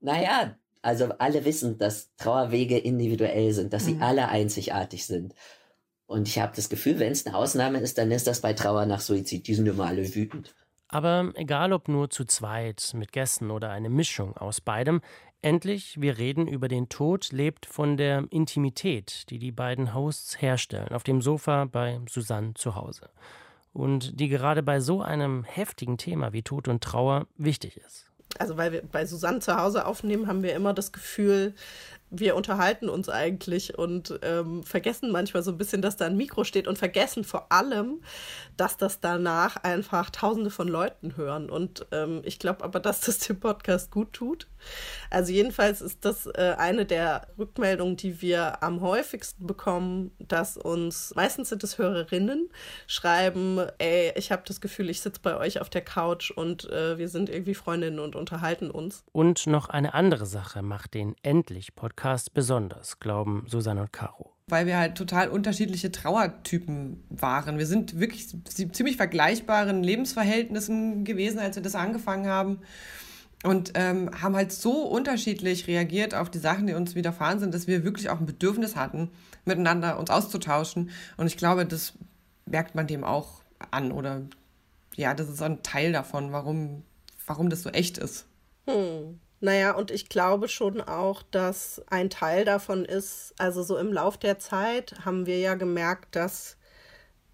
naja, 0.01 0.57
also 0.83 1.07
alle 1.19 1.45
wissen, 1.45 1.79
dass 1.79 2.15
Trauerwege 2.17 2.79
individuell 2.79 3.53
sind, 3.53 3.73
dass 3.73 3.87
sie 3.87 3.95
mhm. 3.95 4.03
alle 4.03 4.29
einzigartig 4.29 5.07
sind. 5.07 5.35
Und 6.07 6.29
ich 6.29 6.39
habe 6.39 6.55
das 6.55 6.69
Gefühl, 6.69 6.99
wenn 6.99 7.13
es 7.13 7.27
eine 7.27 7.37
Ausnahme 7.37 7.81
ist, 7.81 7.99
dann 7.99 8.11
ist 8.11 8.27
das 8.27 8.41
bei 8.41 8.53
Trauer 8.53 8.87
nach 8.87 9.01
Suizid. 9.01 9.47
Die 9.49 9.55
sind 9.55 9.67
immer 9.67 9.87
alle 9.87 10.15
wütend. 10.15 10.55
Aber 10.89 11.33
egal 11.35 11.73
ob 11.73 11.89
nur 11.89 12.11
zu 12.11 12.25
zweit, 12.25 12.93
mit 12.95 13.13
Gästen 13.13 13.51
oder 13.51 13.71
eine 13.71 13.91
Mischung 13.91 14.37
aus 14.37 14.61
beidem, 14.61 15.01
endlich, 15.43 16.01
wir 16.01 16.19
reden 16.19 16.47
über 16.47 16.69
den 16.69 16.89
Tod, 16.89 17.33
lebt 17.33 17.67
von 17.67 17.97
der 17.97 18.25
Intimität, 18.31 19.29
die 19.31 19.39
die 19.39 19.53
beiden 19.53 19.95
Hosts 19.95 20.41
herstellen, 20.41 20.93
auf 20.93 21.03
dem 21.03 21.23
Sofa 21.23 21.65
bei 21.65 22.01
Susanne 22.09 22.55
zu 22.55 22.75
Hause. 22.75 23.11
Und 23.73 24.19
die 24.19 24.29
gerade 24.29 24.63
bei 24.63 24.81
so 24.81 25.03
einem 25.03 25.45
heftigen 25.45 25.99
Thema 25.99 26.33
wie 26.33 26.43
Tod 26.43 26.69
und 26.69 26.83
Trauer 26.83 27.27
wichtig 27.37 27.77
ist 27.77 28.07
also 28.39 28.57
weil 28.57 28.73
wir 28.73 28.83
bei 28.83 29.07
Susanne 29.07 29.41
zu 29.41 29.57
Hause 29.57 29.87
aufnehmen, 29.87 30.27
haben 30.27 30.43
wir 30.43 30.55
immer 30.55 30.75
das 30.75 30.93
Gefühl, 30.93 31.55
wir 32.19 32.37
unterhalten 32.37 32.89
uns 32.89 33.09
eigentlich 33.09 33.79
und 33.79 34.19
ähm, 34.23 34.63
vergessen 34.63 35.11
manchmal 35.11 35.43
so 35.43 35.51
ein 35.51 35.59
bisschen, 35.59 35.83
dass 35.83 35.97
da 35.97 36.07
ein 36.07 36.17
Mikro 36.17 36.45
steht 36.45 36.69
und 36.69 36.79
vergessen 36.79 37.25
vor 37.25 37.51
allem, 37.51 38.01
dass 38.57 38.77
das 38.77 39.01
danach 39.01 39.57
einfach 39.57 40.11
Tausende 40.11 40.51
von 40.51 40.69
Leuten 40.69 41.17
hören. 41.17 41.51
Und 41.51 41.87
ähm, 41.93 42.23
ich 42.25 42.39
glaube 42.39 42.65
aber, 42.65 42.81
dass 42.81 43.01
das 43.01 43.19
dem 43.19 43.41
Podcast 43.41 43.91
gut 43.91 44.13
tut. 44.13 44.47
Also 45.11 45.33
jedenfalls 45.33 45.81
ist 45.81 46.05
das 46.05 46.27
äh, 46.27 46.55
eine 46.59 46.87
der 46.87 47.29
Rückmeldungen, 47.39 47.97
die 47.97 48.23
wir 48.23 48.63
am 48.63 48.81
häufigsten 48.81 49.47
bekommen, 49.47 50.13
dass 50.19 50.57
uns, 50.57 51.13
meistens 51.15 51.51
sind 51.51 51.63
es 51.65 51.79
Hörerinnen, 51.79 52.49
schreiben, 52.87 53.61
ey, 53.79 54.13
ich 54.17 54.33
habe 54.33 54.43
das 54.47 54.61
Gefühl, 54.61 54.91
ich 54.91 55.01
sitze 55.01 55.21
bei 55.23 55.37
euch 55.37 55.61
auf 55.61 55.71
der 55.71 55.83
Couch 55.83 56.31
und 56.31 56.71
äh, 56.71 56.99
wir 56.99 57.09
sind 57.09 57.29
irgendwie 57.29 57.55
Freundinnen 57.55 57.99
und 57.99 58.17
unterhalten 58.17 58.71
uns. 58.71 59.05
Und 59.13 59.47
noch 59.47 59.69
eine 59.69 59.95
andere 59.95 60.27
Sache 60.27 60.63
macht 60.63 60.95
den 60.95 61.15
endlich 61.23 61.75
Podcast 61.75 62.06
besonders, 62.31 63.01
glauben 63.01 63.45
Susanne 63.49 63.83
und 63.83 63.93
Caro 63.93 64.37
weil 64.49 64.67
wir 64.67 64.79
halt 64.79 64.97
total 64.97 65.29
unterschiedliche 65.29 65.91
Trauertypen 65.91 67.03
waren. 67.11 67.59
Wir 67.59 67.67
sind 67.67 67.99
wirklich 67.99 68.29
ziemlich 68.73 68.97
vergleichbaren 68.97 69.83
Lebensverhältnissen 69.83 71.05
gewesen, 71.05 71.41
als 71.41 71.57
wir 71.57 71.63
das 71.63 71.75
angefangen 71.75 72.29
haben. 72.29 72.61
Und 73.45 73.73
ähm, 73.75 74.11
haben 74.23 74.35
halt 74.35 74.51
so 74.51 74.85
unterschiedlich 74.85 75.67
reagiert 75.67 76.15
auf 76.15 76.31
die 76.31 76.39
Sachen, 76.39 76.67
die 76.67 76.75
uns 76.75 76.95
widerfahren 76.95 77.39
sind, 77.39 77.55
dass 77.55 77.67
wir 77.67 77.85
wirklich 77.85 78.09
auch 78.09 78.19
ein 78.19 78.27
Bedürfnis 78.27 78.77
hatten, 78.77 79.11
miteinander 79.45 79.99
uns 79.99 80.11
auszutauschen. 80.11 80.91
Und 81.17 81.27
ich 81.27 81.37
glaube, 81.37 81.67
das 81.67 81.95
merkt 82.47 82.75
man 82.75 82.87
dem 82.87 83.05
auch 83.05 83.43
an. 83.71 83.93
Oder 83.93 84.23
ja, 84.95 85.13
das 85.13 85.29
ist 85.29 85.43
ein 85.43 85.63
Teil 85.63 85.93
davon, 85.93 86.33
warum, 86.33 86.83
warum 87.27 87.51
das 87.51 87.63
so 87.63 87.71
echt 87.71 87.99
ist. 87.99 88.27
Hm. 88.67 89.21
Naja, 89.41 89.73
und 89.73 89.91
ich 89.91 90.09
glaube 90.09 90.49
schon 90.49 90.81
auch, 90.81 91.23
dass 91.23 91.83
ein 91.89 92.09
Teil 92.11 92.45
davon 92.45 92.85
ist, 92.85 93.35
also 93.39 93.63
so 93.63 93.77
im 93.77 93.93
Lauf 93.93 94.17
der 94.19 94.39
Zeit 94.39 94.95
haben 95.05 95.27
wir 95.27 95.39
ja 95.39 95.55
gemerkt, 95.55 96.17
dass 96.17 96.57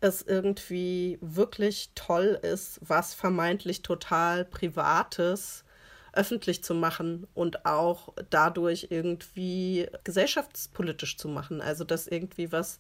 es 0.01 0.23
irgendwie 0.23 1.19
wirklich 1.21 1.91
toll 1.95 2.39
ist, 2.43 2.81
was 2.83 3.15
vermeintlich 3.15 3.83
total 3.83 4.45
Privates 4.45 5.65
öffentlich 6.13 6.63
zu 6.65 6.75
machen 6.75 7.27
und 7.35 7.65
auch 7.67 8.13
dadurch 8.31 8.89
irgendwie 8.91 9.89
gesellschaftspolitisch 10.05 11.17
zu 11.17 11.29
machen. 11.29 11.61
Also 11.63 11.85
dass 11.85 12.07
irgendwie 12.09 12.53
was 12.53 12.79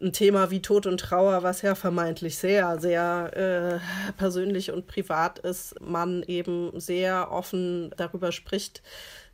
ein 0.00 0.12
Thema 0.12 0.50
wie 0.50 0.62
Tod 0.62 0.86
und 0.86 1.00
Trauer, 1.00 1.42
was 1.42 1.62
ja 1.62 1.74
vermeintlich 1.74 2.38
sehr, 2.38 2.78
sehr 2.80 3.36
äh, 3.36 4.12
persönlich 4.16 4.70
und 4.70 4.86
privat 4.86 5.38
ist, 5.40 5.80
man 5.80 6.22
eben 6.22 6.78
sehr 6.78 7.30
offen 7.30 7.92
darüber 7.96 8.32
spricht, 8.32 8.82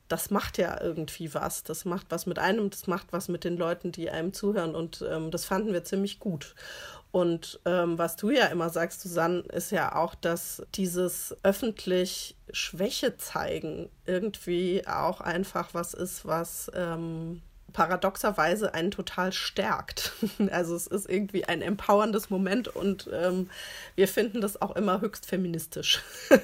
das 0.08 0.30
macht 0.30 0.58
ja 0.58 0.80
irgendwie 0.80 1.34
was. 1.34 1.64
Das 1.64 1.84
macht 1.84 2.06
was 2.10 2.26
mit 2.26 2.38
einem, 2.38 2.70
das 2.70 2.86
macht 2.86 3.08
was 3.12 3.28
mit 3.28 3.44
den 3.44 3.56
Leuten, 3.56 3.92
die 3.92 4.10
einem 4.10 4.32
zuhören. 4.32 4.74
Und 4.74 5.04
ähm, 5.08 5.30
das 5.30 5.44
fanden 5.44 5.72
wir 5.72 5.84
ziemlich 5.84 6.20
gut. 6.20 6.54
Und 7.10 7.60
ähm, 7.64 7.98
was 7.98 8.16
du 8.16 8.30
ja 8.30 8.46
immer 8.46 8.68
sagst, 8.70 9.00
Susanne, 9.00 9.40
ist 9.52 9.72
ja 9.72 9.94
auch, 9.94 10.14
dass 10.14 10.62
dieses 10.74 11.34
öffentlich 11.42 12.36
Schwäche 12.52 13.16
zeigen 13.16 13.88
irgendwie 14.04 14.86
auch 14.86 15.20
einfach 15.20 15.72
was 15.72 15.94
ist, 15.94 16.26
was 16.26 16.70
ähm, 16.74 17.42
paradoxerweise 17.72 18.74
einen 18.74 18.90
total 18.90 19.32
stärkt. 19.32 20.12
Also 20.50 20.74
es 20.74 20.86
ist 20.86 21.08
irgendwie 21.08 21.44
ein 21.44 21.62
empowerndes 21.62 22.30
Moment 22.30 22.68
und 22.68 23.08
ähm, 23.12 23.50
wir 23.94 24.08
finden 24.08 24.40
das 24.40 24.60
auch 24.60 24.76
immer 24.76 25.00
höchst 25.00 25.26
feministisch. 25.26 26.02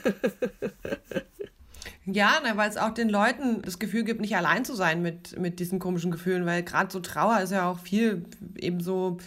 Ja, 2.04 2.40
ne, 2.40 2.56
weil 2.56 2.68
es 2.68 2.76
auch 2.76 2.90
den 2.90 3.08
Leuten 3.08 3.62
das 3.62 3.78
Gefühl 3.78 4.02
gibt, 4.02 4.20
nicht 4.20 4.36
allein 4.36 4.64
zu 4.64 4.74
sein 4.74 5.02
mit, 5.02 5.38
mit 5.38 5.60
diesen 5.60 5.78
komischen 5.78 6.10
Gefühlen, 6.10 6.46
weil 6.46 6.64
gerade 6.64 6.90
so 6.90 6.98
Trauer 6.98 7.40
ist 7.40 7.52
ja 7.52 7.70
auch 7.70 7.78
viel 7.78 8.24
eben 8.56 8.80
so, 8.80 9.18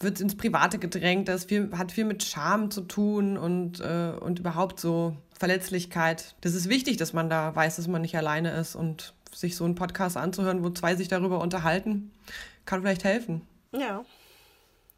wird 0.00 0.20
ins 0.20 0.36
Private 0.36 0.78
gedrängt, 0.78 1.28
das 1.28 1.44
viel, 1.44 1.70
hat 1.76 1.92
viel 1.92 2.04
mit 2.04 2.24
Scham 2.24 2.70
zu 2.72 2.80
tun 2.80 3.36
und, 3.36 3.80
äh, 3.80 4.12
und 4.18 4.40
überhaupt 4.40 4.80
so 4.80 5.16
Verletzlichkeit. 5.38 6.34
Das 6.40 6.54
ist 6.54 6.68
wichtig, 6.68 6.96
dass 6.96 7.12
man 7.12 7.30
da 7.30 7.54
weiß, 7.54 7.76
dass 7.76 7.86
man 7.86 8.02
nicht 8.02 8.16
alleine 8.16 8.50
ist 8.52 8.74
und 8.74 9.14
sich 9.32 9.56
so 9.56 9.64
einen 9.64 9.74
Podcast 9.74 10.16
anzuhören, 10.16 10.62
wo 10.62 10.70
zwei 10.70 10.94
sich 10.96 11.08
darüber 11.08 11.40
unterhalten, 11.40 12.10
kann 12.66 12.80
vielleicht 12.82 13.04
helfen. 13.04 13.42
Ja. 13.72 14.04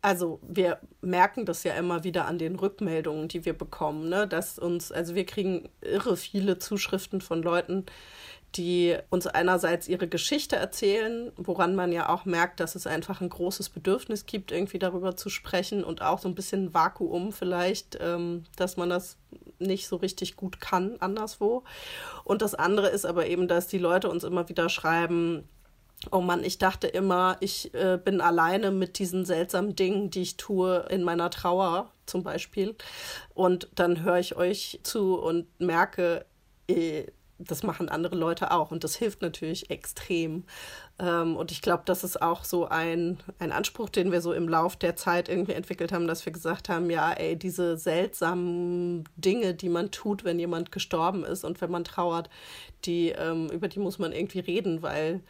Also 0.03 0.41
wir 0.43 0.81
merken 1.01 1.47
das 1.47 1.63
ja 1.63 1.75
immer 1.75 2.03
wieder 2.03 2.27
an 2.27 2.37
den 2.37 2.57
Rückmeldungen, 2.57 3.29
die 3.29 3.45
wir 3.45 3.57
bekommen, 3.57 4.09
ne? 4.09 4.27
dass 4.27 4.59
uns, 4.59 4.91
also 4.91 5.15
wir 5.15 5.25
kriegen 5.25 5.69
irre 5.81 6.17
viele 6.17 6.59
Zuschriften 6.59 7.21
von 7.21 7.41
Leuten, 7.41 7.87
die 8.57 8.97
uns 9.11 9.27
einerseits 9.27 9.89
ihre 9.89 10.09
Geschichte 10.09 10.57
erzählen, 10.57 11.33
woran 11.37 11.75
man 11.75 11.93
ja 11.93 12.09
auch 12.09 12.25
merkt, 12.25 12.61
dass 12.61 12.75
es 12.75 12.87
einfach 12.87 13.21
ein 13.21 13.29
großes 13.29 13.71
Bedürfnis 13.71 14.27
gibt, 14.27 14.53
irgendwie 14.53 14.79
darüber 14.79 15.17
zu 15.17 15.31
sprechen 15.31 15.85
und 15.85 16.03
auch 16.03 16.19
so 16.19 16.29
ein 16.29 16.35
bisschen 16.35 16.75
Vakuum 16.75 17.33
vielleicht, 17.33 17.97
ähm, 18.01 18.45
dass 18.57 18.77
man 18.77 18.91
das 18.91 19.17
nicht 19.59 19.87
so 19.87 19.97
richtig 19.97 20.37
gut 20.37 20.61
kann 20.61 20.97
anderswo. 20.99 21.63
Und 22.25 22.43
das 22.43 22.55
andere 22.55 22.89
ist 22.89 23.07
aber 23.07 23.27
eben, 23.27 23.49
dass 23.49 23.69
die 23.69 23.79
Leute 23.79 24.11
uns 24.11 24.25
immer 24.25 24.49
wieder 24.49 24.69
schreiben, 24.69 25.49
Oh 26.11 26.21
Mann, 26.21 26.43
ich 26.43 26.59
dachte 26.59 26.89
immer, 26.89 27.37
ich 27.41 27.73
äh, 27.75 27.99
bin 28.03 28.21
alleine 28.21 28.71
mit 28.71 28.99
diesen 28.99 29.25
seltsamen 29.25 29.77
Dingen, 29.77 30.11
die 30.11 30.23
ich 30.23 30.37
tue 30.37 30.87
in 30.91 31.05
meiner 31.05 31.31
Trauer 31.31 31.91
zum 32.07 32.23
Beispiel. 32.23 32.75
Und 33.35 33.69
dann 33.75 34.03
höre 34.03 34.19
ich 34.19 34.37
euch 34.37 34.81
zu 34.83 35.15
und 35.15 35.47
merke, 35.61 36.25
äh, 36.69 37.05
das 37.39 37.63
machen 37.63 37.89
andere 37.89 38.17
Leute 38.17 38.51
auch 38.51 38.71
und 38.71 38.85
das 38.85 38.97
hilft 38.97 39.23
natürlich 39.23 39.71
extrem. 39.71 40.45
Ähm, 40.99 41.37
und 41.37 41.51
ich 41.51 41.63
glaube, 41.63 41.83
das 41.87 42.05
ist 42.05 42.21
auch 42.21 42.45
so 42.45 42.67
ein, 42.69 43.19
ein 43.39 43.53
Anspruch, 43.53 43.89
den 43.89 44.13
wir 44.13 44.21
so 44.21 44.33
im 44.33 44.49
Lauf 44.49 44.77
der 44.77 44.97
Zeit 44.97 45.29
irgendwie 45.29 45.53
entwickelt 45.53 45.93
haben, 45.93 46.07
dass 46.07 46.25
wir 46.25 46.33
gesagt 46.33 46.69
haben, 46.69 46.91
ja, 46.91 47.13
ey, 47.13 47.37
diese 47.37 47.77
seltsamen 47.77 49.05
Dinge, 49.17 49.55
die 49.55 49.69
man 49.69 49.91
tut, 49.91 50.25
wenn 50.25 50.39
jemand 50.39 50.73
gestorben 50.73 51.25
ist 51.25 51.45
und 51.45 51.61
wenn 51.61 51.71
man 51.71 51.85
trauert, 51.85 52.29
die, 52.85 53.11
ähm, 53.11 53.49
über 53.51 53.69
die 53.69 53.81
muss 53.81 53.99
man 53.99 54.13
irgendwie 54.13 54.41
reden, 54.41 54.83
weil 54.83 55.21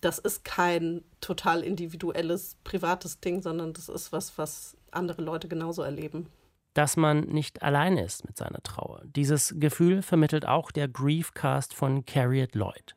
das 0.00 0.18
ist 0.18 0.44
kein 0.44 1.02
total 1.20 1.62
individuelles, 1.62 2.56
privates 2.64 3.20
Ding, 3.20 3.42
sondern 3.42 3.72
das 3.72 3.88
ist 3.88 4.12
was, 4.12 4.36
was 4.38 4.76
andere 4.90 5.22
Leute 5.22 5.48
genauso 5.48 5.82
erleben 5.82 6.28
dass 6.76 6.98
man 6.98 7.20
nicht 7.20 7.62
allein 7.62 7.96
ist 7.96 8.26
mit 8.26 8.36
seiner 8.36 8.62
Trauer. 8.62 9.00
Dieses 9.04 9.54
Gefühl 9.58 10.02
vermittelt 10.02 10.46
auch 10.46 10.70
der 10.70 10.88
Griefcast 10.88 11.72
von 11.72 12.04
Carriet 12.04 12.54
Lloyd. 12.54 12.94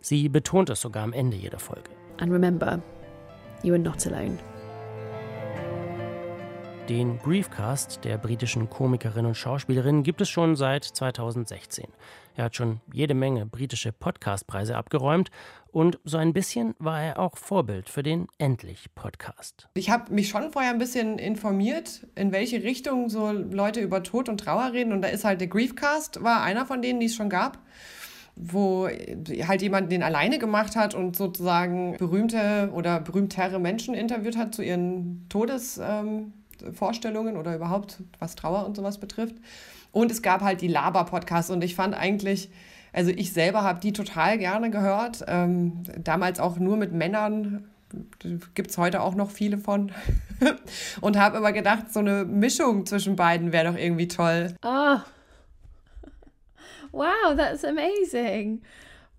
Sie 0.00 0.28
betont 0.28 0.68
es 0.68 0.82
sogar 0.82 1.04
am 1.04 1.14
Ende 1.14 1.38
jeder 1.38 1.58
Folge. 1.58 1.90
And 2.18 2.30
remember, 2.30 2.82
you 3.62 3.72
are 3.72 3.82
not 3.82 4.06
alone. 4.06 4.36
Den 6.88 7.20
Griefcast 7.20 8.04
der 8.04 8.18
britischen 8.18 8.68
Komikerin 8.68 9.24
und 9.24 9.36
Schauspielerin 9.36 10.02
gibt 10.02 10.20
es 10.20 10.28
schon 10.28 10.56
seit 10.56 10.82
2016. 10.82 11.86
Er 12.34 12.46
hat 12.46 12.56
schon 12.56 12.80
jede 12.92 13.14
Menge 13.14 13.46
britische 13.46 13.92
Podcastpreise 13.92 14.76
abgeräumt 14.76 15.30
und 15.70 16.00
so 16.04 16.16
ein 16.18 16.32
bisschen 16.32 16.74
war 16.80 17.00
er 17.00 17.18
auch 17.20 17.38
Vorbild 17.38 17.88
für 17.88 18.02
den 18.02 18.26
Endlich-Podcast. 18.38 19.68
Ich 19.74 19.90
habe 19.90 20.12
mich 20.12 20.28
schon 20.28 20.50
vorher 20.50 20.72
ein 20.72 20.78
bisschen 20.78 21.18
informiert, 21.18 22.04
in 22.16 22.32
welche 22.32 22.64
Richtung 22.64 23.08
so 23.08 23.30
Leute 23.30 23.80
über 23.80 24.02
Tod 24.02 24.28
und 24.28 24.38
Trauer 24.38 24.72
reden. 24.72 24.92
Und 24.92 25.02
da 25.02 25.08
ist 25.08 25.24
halt 25.24 25.40
der 25.40 25.48
Griefcast, 25.48 26.24
war 26.24 26.42
einer 26.42 26.66
von 26.66 26.82
denen, 26.82 26.98
die 26.98 27.06
es 27.06 27.14
schon 27.14 27.30
gab 27.30 27.58
wo 28.34 28.88
halt 28.88 29.60
jemand 29.60 29.92
den 29.92 30.02
alleine 30.02 30.38
gemacht 30.38 30.74
hat 30.74 30.94
und 30.94 31.16
sozusagen 31.16 31.98
berühmte 31.98 32.70
oder 32.72 32.98
berühmtere 32.98 33.60
Menschen 33.60 33.94
interviewt 33.94 34.38
hat 34.38 34.54
zu 34.54 34.62
ihren 34.62 35.26
Todesvorstellungen 35.28 36.32
ähm, 36.32 36.41
oder 36.62 37.54
überhaupt 37.54 38.02
was 38.18 38.34
Trauer 38.34 38.66
und 38.66 38.76
sowas 38.76 38.98
betrifft. 38.98 39.36
Und 39.92 40.10
es 40.10 40.22
gab 40.22 40.40
halt 40.40 40.60
die 40.60 40.68
Laber-Podcasts 40.68 41.50
und 41.50 41.62
ich 41.62 41.74
fand 41.74 41.94
eigentlich, 41.94 42.50
also 42.92 43.10
ich 43.10 43.32
selber 43.32 43.62
habe 43.62 43.80
die 43.80 43.92
total 43.92 44.38
gerne 44.38 44.70
gehört. 44.70 45.24
Ähm, 45.28 45.82
damals 45.98 46.40
auch 46.40 46.58
nur 46.58 46.76
mit 46.76 46.92
Männern. 46.92 47.68
Gibt 48.54 48.70
es 48.70 48.78
heute 48.78 49.02
auch 49.02 49.14
noch 49.14 49.30
viele 49.30 49.58
von. 49.58 49.92
und 51.02 51.18
habe 51.18 51.36
immer 51.36 51.52
gedacht, 51.52 51.92
so 51.92 52.00
eine 52.00 52.24
Mischung 52.24 52.86
zwischen 52.86 53.16
beiden 53.16 53.52
wäre 53.52 53.70
doch 53.70 53.78
irgendwie 53.78 54.08
toll. 54.08 54.54
Oh. 54.62 54.98
Wow, 56.90 57.36
that's 57.36 57.64
amazing. 57.64 58.62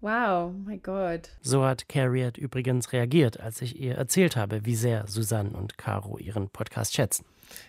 Wow, 0.01 0.51
my 0.65 0.77
God. 0.77 1.29
So 1.41 1.63
hat 1.63 1.87
Carriot 1.87 2.37
übrigens 2.37 2.91
reagiert, 2.91 3.39
als 3.39 3.61
ich 3.61 3.79
ihr 3.79 3.95
erzählt 3.95 4.35
habe, 4.35 4.65
wie 4.65 4.75
sehr 4.75 5.07
Susanne 5.07 5.51
und 5.51 5.77
Caro 5.77 6.17
ihren 6.17 6.49
Podcast 6.49 6.93
schätzen. 6.93 7.25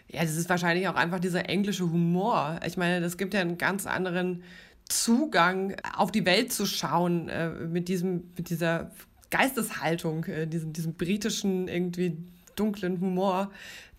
Ja, 0.09 0.23
das 0.23 0.37
ist 0.37 0.49
wahrscheinlich 0.49 0.89
auch 0.89 0.95
einfach 0.95 1.21
dieser 1.21 1.49
englische 1.49 1.85
Humor. 1.85 2.61
Ich 2.67 2.77
meine, 2.77 3.01
das 3.01 3.17
gibt 3.17 3.35
ja 3.35 3.41
einen 3.41 3.59
ganz 3.59 3.87
anderen 3.87 4.43
Zugang, 4.89 5.77
auf 5.97 6.13
die 6.13 6.27
Welt 6.27 6.53
zu 6.53 6.67
schauen, 6.67 7.29
äh, 7.29 7.51
mit, 7.51 7.89
diesem, 7.89 8.25
mit 8.37 8.51
dieser 8.51 8.91
Geisteshaltung, 9.31 10.25
äh, 10.25 10.47
diesem, 10.47 10.73
diesem 10.73 10.95
britischen, 10.95 11.69
irgendwie 11.69 12.17
dunklen 12.55 13.01
Humor. 13.01 13.51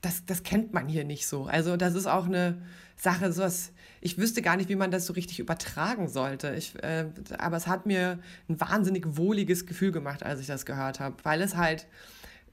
Das, 0.02 0.26
das 0.26 0.44
kennt 0.44 0.74
man 0.74 0.88
hier 0.88 1.04
nicht 1.04 1.28
so. 1.28 1.46
Also, 1.46 1.76
das 1.76 1.96
ist 1.96 2.06
auch 2.06 2.26
eine 2.26 2.62
Sache, 2.96 3.32
sowas. 3.32 3.72
Ich 4.02 4.20
wüsste 4.20 4.44
gar 4.44 4.56
nicht, 4.56 4.70
wie 4.70 4.76
man 4.76 4.92
das 4.92 5.08
so 5.08 5.14
richtig 5.14 5.40
übertragen 5.40 6.08
sollte. 6.08 6.54
Ich, 6.56 6.76
äh, 6.84 7.08
aber 7.40 7.58
es 7.58 7.66
hat 7.66 7.88
mir 7.88 8.20
ein 8.48 8.62
wahnsinnig 8.62 9.18
wohliges 9.18 9.66
Gefühl 9.66 9.92
gemacht, 9.92 10.22
als 10.22 10.40
ich 10.40 10.48
das 10.48 10.66
gehört 10.66 11.00
habe, 11.00 11.16
weil 11.24 11.42
es 11.42 11.56
halt 11.56 11.88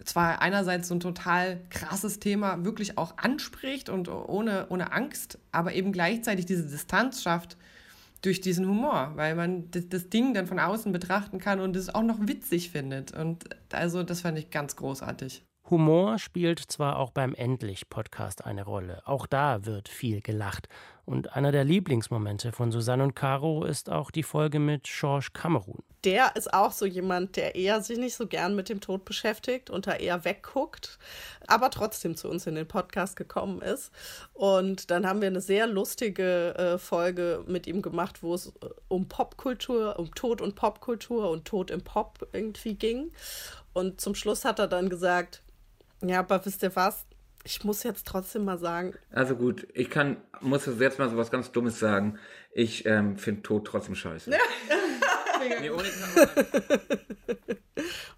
zwar 0.04 0.40
einerseits 0.40 0.88
so 0.88 0.94
ein 0.94 1.00
total 1.00 1.60
krasses 1.70 2.18
Thema 2.18 2.64
wirklich 2.64 2.98
auch 2.98 3.18
anspricht 3.18 3.88
und 3.88 4.08
ohne, 4.08 4.66
ohne 4.68 4.92
Angst, 4.92 5.38
aber 5.50 5.74
eben 5.74 5.92
gleichzeitig 5.92 6.46
diese 6.46 6.66
Distanz 6.66 7.22
schafft 7.22 7.56
durch 8.22 8.40
diesen 8.40 8.68
Humor, 8.68 9.12
weil 9.16 9.34
man 9.34 9.70
das, 9.72 9.88
das 9.88 10.08
Ding 10.08 10.32
dann 10.32 10.46
von 10.46 10.58
außen 10.58 10.92
betrachten 10.92 11.38
kann 11.38 11.60
und 11.60 11.76
es 11.76 11.92
auch 11.92 12.02
noch 12.02 12.18
witzig 12.20 12.70
findet. 12.70 13.12
Und 13.12 13.44
also 13.72 14.02
das 14.02 14.20
fand 14.20 14.38
ich 14.38 14.50
ganz 14.50 14.76
großartig. 14.76 15.44
Humor 15.70 16.18
spielt 16.18 16.58
zwar 16.58 16.98
auch 16.98 17.10
beim 17.10 17.34
Endlich-Podcast 17.34 18.44
eine 18.44 18.64
Rolle. 18.64 19.02
Auch 19.06 19.26
da 19.26 19.64
wird 19.64 19.88
viel 19.88 20.20
gelacht. 20.20 20.68
Und 21.04 21.34
einer 21.34 21.50
der 21.50 21.64
Lieblingsmomente 21.64 22.52
von 22.52 22.70
Susanne 22.70 23.02
und 23.02 23.16
Caro 23.16 23.64
ist 23.64 23.90
auch 23.90 24.12
die 24.12 24.22
Folge 24.22 24.60
mit 24.60 24.84
George 24.84 25.28
Cameron. 25.32 25.82
Der 26.04 26.36
ist 26.36 26.52
auch 26.52 26.70
so 26.70 26.86
jemand, 26.86 27.36
der 27.36 27.56
eher 27.56 27.80
sich 27.82 27.98
nicht 27.98 28.14
so 28.14 28.26
gern 28.26 28.54
mit 28.54 28.68
dem 28.68 28.80
Tod 28.80 29.04
beschäftigt 29.04 29.68
und 29.68 29.86
da 29.86 29.94
eher 29.94 30.24
wegguckt, 30.24 30.98
aber 31.48 31.70
trotzdem 31.70 32.16
zu 32.16 32.28
uns 32.28 32.46
in 32.46 32.54
den 32.54 32.68
Podcast 32.68 33.16
gekommen 33.16 33.62
ist. 33.62 33.90
Und 34.32 34.90
dann 34.90 35.06
haben 35.06 35.20
wir 35.20 35.28
eine 35.28 35.40
sehr 35.40 35.66
lustige 35.66 36.54
äh, 36.56 36.78
Folge 36.78 37.44
mit 37.46 37.66
ihm 37.66 37.82
gemacht, 37.82 38.22
wo 38.22 38.34
es 38.34 38.48
äh, 38.48 38.68
um 38.88 39.08
Popkultur, 39.08 39.98
um 39.98 40.14
Tod 40.14 40.40
und 40.40 40.54
Popkultur 40.54 41.30
und 41.30 41.44
Tod 41.44 41.70
im 41.70 41.82
Pop 41.82 42.28
irgendwie 42.32 42.74
ging. 42.74 43.10
Und 43.72 44.00
zum 44.00 44.14
Schluss 44.14 44.44
hat 44.44 44.60
er 44.60 44.68
dann 44.68 44.88
gesagt, 44.88 45.42
ja, 46.04 46.20
aber 46.20 46.44
wisst 46.44 46.62
ihr 46.62 46.74
was? 46.74 47.04
Ich 47.44 47.64
muss 47.64 47.82
jetzt 47.82 48.06
trotzdem 48.06 48.44
mal 48.44 48.58
sagen. 48.58 48.94
Also 49.10 49.34
gut, 49.36 49.66
ich 49.74 49.90
kann, 49.90 50.18
muss 50.40 50.66
jetzt 50.66 50.98
mal 50.98 51.10
so 51.10 51.16
was 51.16 51.30
ganz 51.30 51.50
Dummes 51.52 51.78
sagen. 51.78 52.18
Ich 52.52 52.86
ähm, 52.86 53.16
finde 53.16 53.42
Tod 53.42 53.66
trotzdem 53.66 53.94
scheiße. 53.94 54.30
Ja. 54.30 54.38
nee, 55.60 55.70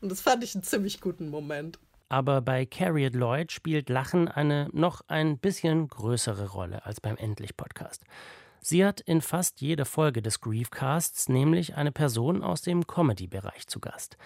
Und 0.01 0.11
das 0.11 0.21
fand 0.21 0.45
ich 0.45 0.55
einen 0.55 0.65
ziemlich 0.65 1.01
guten 1.01 1.31
Moment. 1.31 1.79
Aber 2.09 2.43
bei 2.43 2.67
Carriot 2.67 3.15
Lloyd 3.15 3.51
spielt 3.51 3.89
Lachen 3.89 4.29
eine 4.29 4.69
noch 4.73 5.01
ein 5.09 5.39
bisschen 5.39 5.89
größere 5.89 6.51
Rolle 6.51 6.85
als 6.85 7.01
beim 7.01 7.17
Endlich-Podcast. 7.17 8.03
Sie 8.61 8.85
hat 8.85 9.01
in 9.01 9.21
fast 9.21 9.61
jeder 9.61 9.85
Folge 9.85 10.23
des 10.23 10.41
Griefcasts 10.41 11.29
nämlich 11.29 11.77
eine 11.77 11.93
Person 11.93 12.43
aus 12.43 12.63
dem 12.63 12.87
Comedy-Bereich 12.87 13.67
zu 13.67 13.81
Gast. 13.81 14.17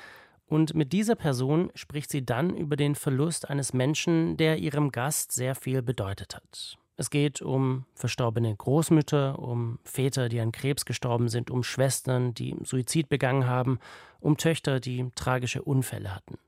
Und 0.49 0.75
mit 0.75 0.93
dieser 0.93 1.15
Person 1.15 1.71
spricht 1.75 2.11
sie 2.11 2.25
dann 2.25 2.57
über 2.57 2.77
den 2.77 2.95
Verlust 2.95 3.49
eines 3.51 3.75
Menschen, 3.75 4.37
der 4.39 4.59
ihrem 4.59 4.91
Gast 4.91 5.33
sehr 5.33 5.55
viel 5.55 5.83
bedeutet 5.83 6.35
hat. 6.35 6.79
Es 6.97 7.11
geht 7.11 7.43
um 7.43 7.85
verstorbene 7.95 8.57
Großmütter, 8.57 9.39
um 9.39 9.79
Väter, 9.85 10.29
die 10.29 10.41
an 10.41 10.51
Krebs 10.51 10.85
gestorben 10.85 11.29
sind, 11.29 11.51
um 11.51 11.63
Schwestern, 11.63 12.35
die 12.35 12.57
Suizid 12.65 13.09
begangen 13.09 13.47
haben, 13.47 13.79
um 14.21 14.37
Töchter, 14.37 14.81
die 14.81 15.09
tragische 15.15 15.63
Unfälle 15.63 16.13
hatten. 16.13 16.39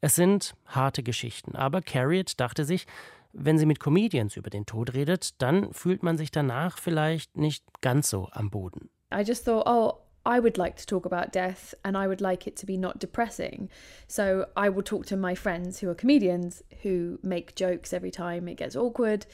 Es 0.00 0.16
sind 0.16 0.54
harte 0.66 1.02
Geschichten, 1.02 1.54
aber 1.54 1.80
Carriot 1.80 2.40
dachte 2.40 2.64
sich, 2.64 2.86
wenn 3.32 3.58
sie 3.58 3.66
mit 3.66 3.78
Comedians 3.78 4.36
über 4.36 4.50
den 4.50 4.66
Tod 4.66 4.94
redet, 4.94 5.40
dann 5.40 5.72
fühlt 5.72 6.02
man 6.02 6.16
sich 6.16 6.30
danach 6.30 6.78
vielleicht 6.78 7.36
nicht 7.36 7.64
ganz 7.80 8.10
so 8.10 8.28
am 8.32 8.50
Boden. 8.50 8.88
I 9.12 9.22
just 9.22 9.44
thought, 9.44 9.66
oh, 9.66 10.03
I 10.26 10.40
would 10.40 10.56
like 10.56 10.76
to 10.76 10.86
talk 10.86 11.04
about 11.04 11.32
death 11.32 11.74
and 11.84 11.96
I 11.96 12.06
would 12.06 12.20
like 12.20 12.46
it 12.46 12.56
to 12.56 12.66
be 12.66 12.76
not 12.76 12.98
depressing. 12.98 13.68
So 14.08 14.46
I 14.56 14.68
will 14.70 14.82
talk 14.82 15.06
to 15.06 15.16
my 15.16 15.34
friends 15.34 15.80
who 15.80 15.90
are 15.90 15.94
comedians 15.94 16.62
who 16.82 17.18
make 17.22 17.54
jokes 17.54 17.92
every 17.92 18.10
time 18.10 18.48
it 18.48 18.56
gets 18.56 18.74
awkward. 18.74 19.26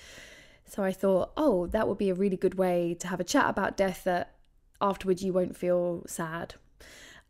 So 0.67 0.83
I 0.83 0.93
thought, 0.93 1.33
oh, 1.37 1.67
that 1.69 1.89
would 1.89 1.99
be 1.99 2.11
a 2.11 2.15
really 2.15 2.37
good 2.37 2.55
way 2.55 2.95
to 3.01 3.09
have 3.09 3.21
a 3.21 3.25
chat 3.25 3.49
about 3.49 3.77
death 3.77 4.05
that 4.05 4.35
afterwards 4.81 5.23
you 5.23 5.33
won't 5.33 5.57
feel 5.57 6.03
sad. 6.07 6.55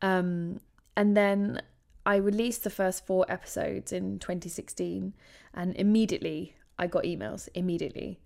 Um, 0.02 0.60
and 0.96 1.16
then 1.16 1.62
I 2.06 2.16
released 2.16 2.64
the 2.64 2.70
first 2.70 3.06
four 3.06 3.26
episodes 3.28 3.92
in 3.92 4.18
2016, 4.18 5.14
and 5.54 5.76
immediately 5.76 6.56
I 6.78 6.86
got 6.86 7.04
emails. 7.04 7.48
Immediately, 7.54 8.20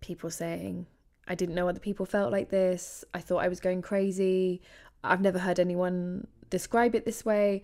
people 0.00 0.30
saying, 0.30 0.86
I 1.30 1.34
didn't 1.34 1.54
know 1.54 1.68
other 1.68 1.80
people 1.80 2.04
felt 2.04 2.30
like 2.30 2.50
this. 2.50 3.04
I 3.14 3.20
thought 3.20 3.38
I 3.38 3.48
was 3.48 3.60
going 3.60 3.80
crazy. 3.80 4.60
I've 5.02 5.22
never 5.22 5.38
heard 5.38 5.58
anyone 5.58 6.26
describe 6.50 6.94
it 6.94 7.06
this 7.06 7.24
way. 7.24 7.62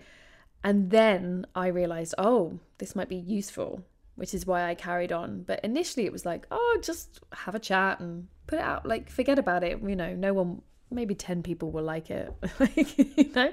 And 0.65 0.91
then 0.91 1.47
I 1.55 1.67
realized, 1.67 2.15
oh, 2.17 2.61
this 2.79 2.97
might 2.97 3.11
be 3.11 3.17
useful 3.17 3.83
which 4.17 4.35
is 4.35 4.47
why 4.47 4.69
I 4.69 4.75
carried 4.75 5.13
on. 5.13 5.43
But 5.43 5.61
initially 5.63 6.05
it 6.05 6.13
was 6.13 6.27
like, 6.27 6.47
oh, 6.51 6.79
just 6.83 7.21
have 7.33 7.55
a 7.55 7.59
chat 7.59 8.01
and 8.01 8.27
put 8.47 8.59
it 8.59 8.63
out, 8.63 8.85
like 8.85 9.09
forget 9.09 9.39
about 9.39 9.63
it. 9.63 9.81
You 9.81 9.95
know, 9.95 10.15
no 10.15 10.33
one, 10.33 10.63
maybe 10.91 11.15
10 11.15 11.43
people 11.43 11.71
will 11.71 11.85
like 11.85 12.11
it, 12.11 12.35
you 13.17 13.31
know? 13.35 13.53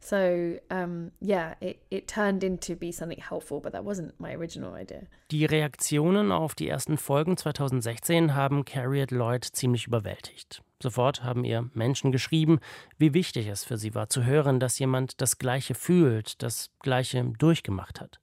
So, 0.00 0.58
um, 0.70 1.12
yeah, 1.20 1.54
it, 1.60 1.78
it 1.90 2.08
turned 2.08 2.42
into 2.42 2.74
be 2.74 2.90
something 2.90 3.20
helpful, 3.20 3.60
but 3.60 3.72
that 3.72 3.84
wasn't 3.84 4.18
my 4.18 4.34
original 4.34 4.74
idea. 4.74 5.02
Die 5.30 5.44
Reaktionen 5.44 6.32
auf 6.32 6.54
die 6.54 6.68
ersten 6.68 6.96
Folgen 6.96 7.36
2016 7.36 8.34
haben 8.34 8.64
Carriot 8.64 9.10
Lloyd 9.10 9.44
ziemlich 9.44 9.86
überwältigt. 9.86 10.62
Sofort 10.82 11.22
haben 11.22 11.44
ihr 11.44 11.68
Menschen 11.74 12.10
geschrieben, 12.10 12.60
wie 12.96 13.12
wichtig 13.12 13.46
es 13.48 13.64
für 13.64 13.76
sie 13.76 13.94
war 13.94 14.08
zu 14.08 14.24
hören, 14.24 14.58
dass 14.58 14.78
jemand 14.78 15.20
das 15.20 15.36
Gleiche 15.36 15.74
fühlt, 15.74 16.42
das 16.42 16.70
Gleiche 16.80 17.22
durchgemacht 17.38 18.00
hat. 18.00 18.18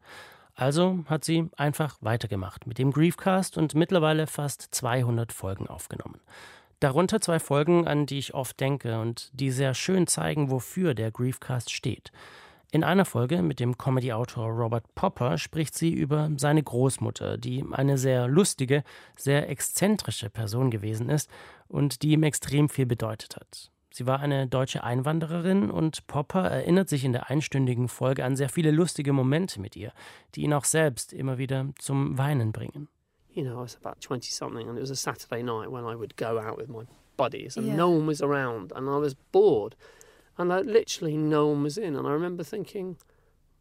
Also 0.55 1.03
hat 1.05 1.23
sie 1.23 1.51
einfach 1.55 1.97
weitergemacht 2.01 2.65
mit 2.65 2.79
dem 2.79 2.91
Griefcast 2.91 3.59
und 3.59 3.75
mittlerweile 3.75 4.25
fast 4.25 4.69
200 4.71 5.31
Folgen 5.31 5.67
aufgenommen. 5.67 6.19
Darunter 6.79 7.19
zwei 7.21 7.39
Folgen, 7.39 7.87
an 7.87 8.05
die 8.05 8.19
ich 8.19 8.35
oft 8.35 8.59
denke 8.59 8.99
und 8.99 9.31
die 9.33 9.49
sehr 9.49 9.73
schön 9.73 10.05
zeigen, 10.05 10.51
wofür 10.51 10.93
der 10.93 11.09
Griefcast 11.11 11.71
steht. 11.71 12.11
In 12.69 12.83
einer 12.83 13.05
Folge 13.05 13.41
mit 13.41 13.59
dem 13.59 13.77
Comedy-Autor 13.77 14.49
Robert 14.49 14.93
Popper 14.93 15.39
spricht 15.39 15.73
sie 15.73 15.91
über 15.91 16.29
seine 16.37 16.61
Großmutter, 16.61 17.37
die 17.37 17.65
eine 17.71 17.97
sehr 17.97 18.27
lustige, 18.27 18.83
sehr 19.15 19.49
exzentrische 19.49 20.29
Person 20.29 20.69
gewesen 20.69 21.09
ist 21.09 21.31
und 21.67 22.03
die 22.03 22.11
ihm 22.11 22.23
extrem 22.23 22.69
viel 22.69 22.85
bedeutet 22.85 23.37
hat. 23.37 23.71
Sie 23.89 24.05
war 24.05 24.19
eine 24.19 24.45
deutsche 24.47 24.83
Einwandererin 24.83 25.71
und 25.71 26.05
Popper 26.05 26.43
erinnert 26.43 26.89
sich 26.89 27.03
in 27.03 27.13
der 27.13 27.31
einstündigen 27.31 27.87
Folge 27.87 28.23
an 28.23 28.35
sehr 28.35 28.49
viele 28.49 28.69
lustige 28.69 29.13
Momente 29.13 29.59
mit 29.59 29.75
ihr, 29.75 29.93
die 30.35 30.43
ihn 30.43 30.53
auch 30.53 30.65
selbst 30.65 31.13
immer 31.13 31.39
wieder 31.39 31.69
zum 31.79 32.19
Weinen 32.19 32.51
bringen. 32.51 32.89
You 33.37 33.43
know, 33.43 33.59
I 33.59 33.61
was 33.61 33.75
about 33.75 34.01
20 34.01 34.27
something 34.31 34.67
and 34.67 34.75
it 34.75 34.81
was 34.81 34.89
a 34.89 34.95
Saturday 34.95 35.43
night 35.43 35.71
when 35.71 35.85
I 35.85 35.95
would 35.95 36.15
go 36.15 36.39
out 36.39 36.57
with 36.57 36.69
my 36.69 36.85
buddies 37.17 37.55
and 37.55 37.67
yeah. 37.67 37.75
no 37.75 37.91
one 37.91 38.07
was 38.07 38.19
around 38.19 38.73
and 38.75 38.89
I 38.89 38.97
was 38.97 39.13
bored. 39.13 39.75
And 40.39 40.49
like, 40.49 40.65
literally 40.65 41.17
no 41.17 41.45
one 41.45 41.61
was 41.61 41.77
in 41.77 41.95
and 41.95 42.07
I 42.07 42.11
remember 42.13 42.43
thinking 42.43 42.97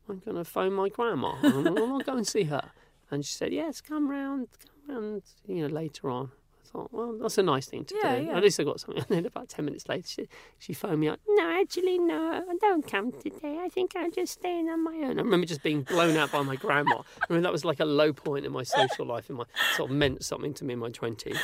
I'm 0.09 0.21
going 0.21 0.39
to 0.39 0.45
phone 0.45 0.73
my 0.73 0.89
grandma 0.89 1.35
and 1.43 1.79
I'll 1.79 2.01
go 2.01 2.17
and 2.17 2.27
see 2.27 2.45
her. 2.45 2.71
And 3.11 3.23
she 3.23 3.35
said 3.35 3.53
yes 3.53 3.83
come 3.83 4.09
round 4.09 4.49
come 4.65 4.97
round 4.97 5.23
you 5.47 5.57
know 5.57 5.69
later 5.69 6.09
on 6.11 6.31
thought, 6.67 6.93
well, 6.93 7.19
that's 7.21 7.39
a 7.39 7.43
nice 7.43 7.67
thing 7.67 7.85
to 7.87 7.95
yeah, 8.03 8.17
do. 8.17 8.25
Yeah. 8.25 8.37
At 8.37 8.43
least 8.43 8.61
I 8.61 8.65
got 8.65 8.81
something. 8.81 9.05
And 9.09 9.19
then 9.19 9.27
about 9.27 9.49
10 9.49 9.65
minutes 9.65 9.89
later, 9.89 10.07
she, 10.07 10.29
she 10.59 10.73
phoned 10.73 11.01
me 11.01 11.09
up. 11.09 11.21
No, 11.29 11.61
actually, 11.61 11.99
no, 11.99 12.45
I 12.49 12.57
don't 12.61 12.87
come 12.87 13.13
today. 13.13 13.59
I 13.63 13.69
think 13.69 13.93
I'm 13.97 14.13
just 14.13 14.33
staying 14.33 14.69
on 14.69 14.83
my 14.83 14.95
own. 14.95 15.19
I 15.19 15.23
remember 15.23 15.47
just 15.47 15.63
being 15.63 15.83
blown 15.83 16.17
out 16.17 16.33
by 16.33 16.43
my 16.43 16.57
grandma. 16.57 17.03
I 17.29 17.33
mean, 17.33 17.43
that 17.43 17.53
was 17.53 17.65
like 17.65 17.81
a 17.81 17.85
low 17.85 18.13
point 18.13 18.45
in 18.45 18.53
my 18.53 18.65
social 18.65 19.07
life. 19.07 19.31
In 19.31 19.37
my 19.37 19.45
sort 19.77 19.91
of 19.91 19.97
meant 19.97 20.25
something 20.25 20.55
to 20.55 20.65
me 20.65 20.75
in 20.75 20.81
my 20.81 20.91
20s. 20.91 21.37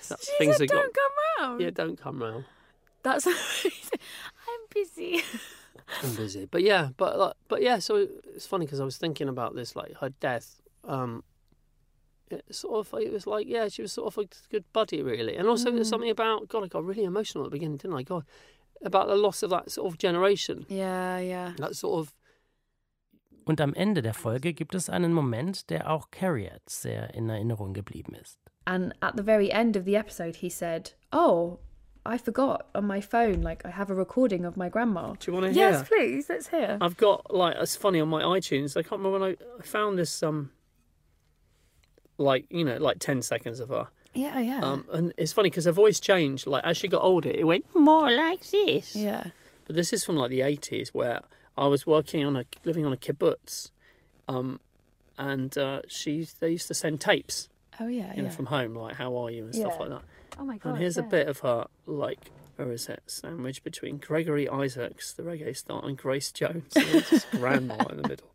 So 0.00 0.16
she 0.20 0.32
things 0.38 0.56
said, 0.56 0.68
don't 0.68 0.94
got, 0.94 1.02
come 1.02 1.50
round. 1.50 1.60
Yeah, 1.60 1.70
don't 1.70 2.00
come 2.00 2.22
round. 2.22 2.44
That's 3.02 3.26
I'm 3.26 3.32
busy. 4.72 5.22
I'm 6.02 6.14
busy, 6.14 6.46
but 6.46 6.62
yeah, 6.62 6.90
but 6.96 7.36
but 7.48 7.62
yeah. 7.62 7.78
So 7.78 8.06
it's 8.34 8.46
funny 8.46 8.66
because 8.66 8.80
I 8.80 8.84
was 8.84 8.96
thinking 8.96 9.28
about 9.28 9.54
this, 9.54 9.74
like 9.74 9.94
her 10.00 10.10
death. 10.20 10.60
Um, 10.84 11.24
sort 12.50 12.86
of 12.86 13.00
it 13.00 13.12
was 13.12 13.26
like 13.26 13.46
yeah 13.46 13.68
she 13.68 13.82
was 13.82 13.92
sort 13.92 14.06
of 14.06 14.18
a 14.18 14.28
good 14.50 14.64
buddy 14.72 15.02
really 15.02 15.36
and 15.36 15.48
also 15.48 15.70
mm. 15.70 15.74
there's 15.74 15.88
something 15.88 16.10
about 16.10 16.48
god 16.48 16.64
i 16.64 16.66
got 16.66 16.84
really 16.84 17.04
emotional 17.04 17.44
at 17.44 17.50
the 17.50 17.56
beginning 17.56 17.76
didn't 17.76 17.96
i 17.96 18.02
god 18.02 18.24
about 18.82 19.06
the 19.08 19.14
loss 19.14 19.42
of 19.42 19.50
that 19.50 19.70
sort 19.70 19.90
of 19.90 19.98
generation 19.98 20.64
yeah 20.68 21.18
yeah 21.18 21.52
that 21.58 21.74
sort 21.74 22.00
of 22.00 22.14
Und 23.46 23.60
am 23.60 23.74
Ende 23.74 24.02
der 24.02 24.14
Folge 24.14 24.52
gibt 24.52 24.74
es 24.76 24.88
einen 24.90 25.12
Moment, 25.12 25.70
der 25.70 25.90
auch 25.90 26.10
Carriot 26.12 26.60
sehr 26.68 27.14
in 27.14 27.28
Erinnerung 27.28 27.72
geblieben 27.72 28.14
ist. 28.14 28.38
And 28.66 28.94
at 29.00 29.16
the 29.16 29.24
very 29.24 29.50
end 29.50 29.76
of 29.76 29.84
the 29.84 29.96
episode 29.96 30.36
he 30.36 30.50
said, 30.50 30.92
"Oh, 31.10 31.58
I 32.04 32.16
forgot 32.18 32.66
on 32.74 32.86
my 32.86 33.00
phone. 33.00 33.42
Like 33.42 33.64
I 33.64 33.70
have 33.70 33.90
a 33.90 33.94
recording 33.94 34.44
of 34.44 34.56
my 34.56 34.68
grandma. 34.68 35.14
Do 35.18 35.30
you 35.30 35.32
want 35.32 35.46
to 35.46 35.52
hear? 35.52 35.70
Yes, 35.70 35.88
please. 35.88 36.28
Let's 36.28 36.48
hear. 36.48 36.78
I've 36.80 36.96
got 36.96 37.32
like 37.34 37.56
it's 37.56 37.76
funny 37.76 38.00
on 38.00 38.08
my 38.08 38.22
iTunes. 38.22 38.76
I 38.76 38.82
can't 38.82 39.02
remember 39.02 39.18
when 39.18 39.30
I, 39.30 39.36
I 39.58 39.62
found 39.62 39.98
this 39.98 40.22
um 40.22 40.50
like 42.20 42.44
you 42.50 42.64
know 42.64 42.76
like 42.76 42.98
10 42.98 43.22
seconds 43.22 43.60
of 43.60 43.70
her. 43.70 43.88
Yeah 44.14 44.38
yeah. 44.40 44.60
Um, 44.60 44.84
and 44.92 45.12
it's 45.16 45.32
funny 45.32 45.50
because 45.50 45.64
her 45.64 45.72
voice 45.72 45.98
changed 45.98 46.46
like 46.46 46.64
as 46.64 46.76
she 46.76 46.88
got 46.88 47.02
older 47.02 47.30
it 47.30 47.46
went 47.46 47.64
more 47.74 48.10
like 48.10 48.48
this. 48.50 48.94
Yeah. 48.94 49.28
But 49.66 49.76
this 49.76 49.92
is 49.92 50.04
from 50.04 50.16
like 50.16 50.30
the 50.30 50.40
80s 50.40 50.88
where 50.88 51.20
i 51.56 51.66
was 51.66 51.86
working 51.86 52.24
on 52.24 52.36
a 52.36 52.44
living 52.64 52.86
on 52.86 52.92
a 52.92 52.96
kibbutz 52.96 53.70
um, 54.28 54.60
and 55.18 55.56
uh, 55.58 55.82
she 55.88 56.26
they 56.40 56.50
used 56.50 56.68
to 56.68 56.74
send 56.74 57.00
tapes 57.00 57.48
oh 57.78 57.86
yeah, 57.86 58.14
you 58.14 58.22
know, 58.22 58.30
from 58.30 58.46
home 58.46 58.74
like 58.74 58.96
how 58.96 59.16
are 59.16 59.30
you? 59.30 59.44
and 59.44 59.54
stuff 59.54 59.74
yeah. 59.74 59.80
like 59.80 59.90
that. 59.90 60.02
Oh 60.38 60.44
my 60.44 60.58
god 60.58 60.70
and 60.70 60.78
here's 60.78 60.96
yeah. 60.96 61.04
a 61.04 61.06
bit 61.06 61.28
of 61.28 61.40
her 61.40 61.66
like 61.86 62.30
where 62.56 62.72
is 62.72 62.88
it 62.88 63.02
sandwich 63.06 63.62
between 63.64 63.98
gregory 63.98 64.48
isaacs 64.48 65.12
the 65.12 65.22
reggae 65.22 65.56
star 65.56 65.84
and 65.84 65.96
grace 65.96 66.30
jones 66.32 66.72
grandma 67.30 67.76
in 67.90 68.02
the 68.02 68.08
middle. 68.08 68.30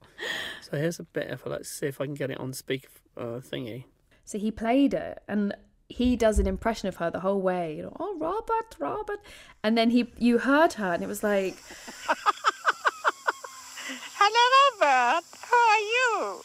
So 0.62 0.78
here's 0.78 1.00
a 1.00 1.04
bit 1.04 1.30
of 1.30 1.42
her 1.42 1.52
let's 1.52 1.70
see 1.70 1.88
if 1.88 2.00
i 2.00 2.06
can 2.06 2.14
get 2.14 2.32
it 2.32 2.40
on 2.40 2.54
speaker 2.54 2.90
uh, 3.18 3.40
thingy. 3.40 3.86
So 4.24 4.38
he 4.38 4.52
played 4.52 4.94
it, 4.94 5.22
and 5.28 5.54
he 5.88 6.16
does 6.16 6.40
an 6.40 6.48
impression 6.48 6.88
of 6.88 6.96
her 6.98 7.10
the 7.12 7.20
whole 7.20 7.42
way. 7.42 7.76
You 7.78 7.84
know, 7.84 7.96
oh 8.00 8.18
Robert, 8.18 8.76
Robert, 8.80 9.20
and 9.64 9.78
then 9.78 9.90
he 9.92 10.12
you 10.18 10.40
heard 10.40 10.74
her, 10.74 10.94
and 10.94 11.04
it 11.04 11.08
was 11.08 11.24
like, 11.24 11.56
"Hello, 14.18 14.46
Robert. 14.82 15.26
How 15.42 15.64
are 15.74 15.80
you? 15.80 16.42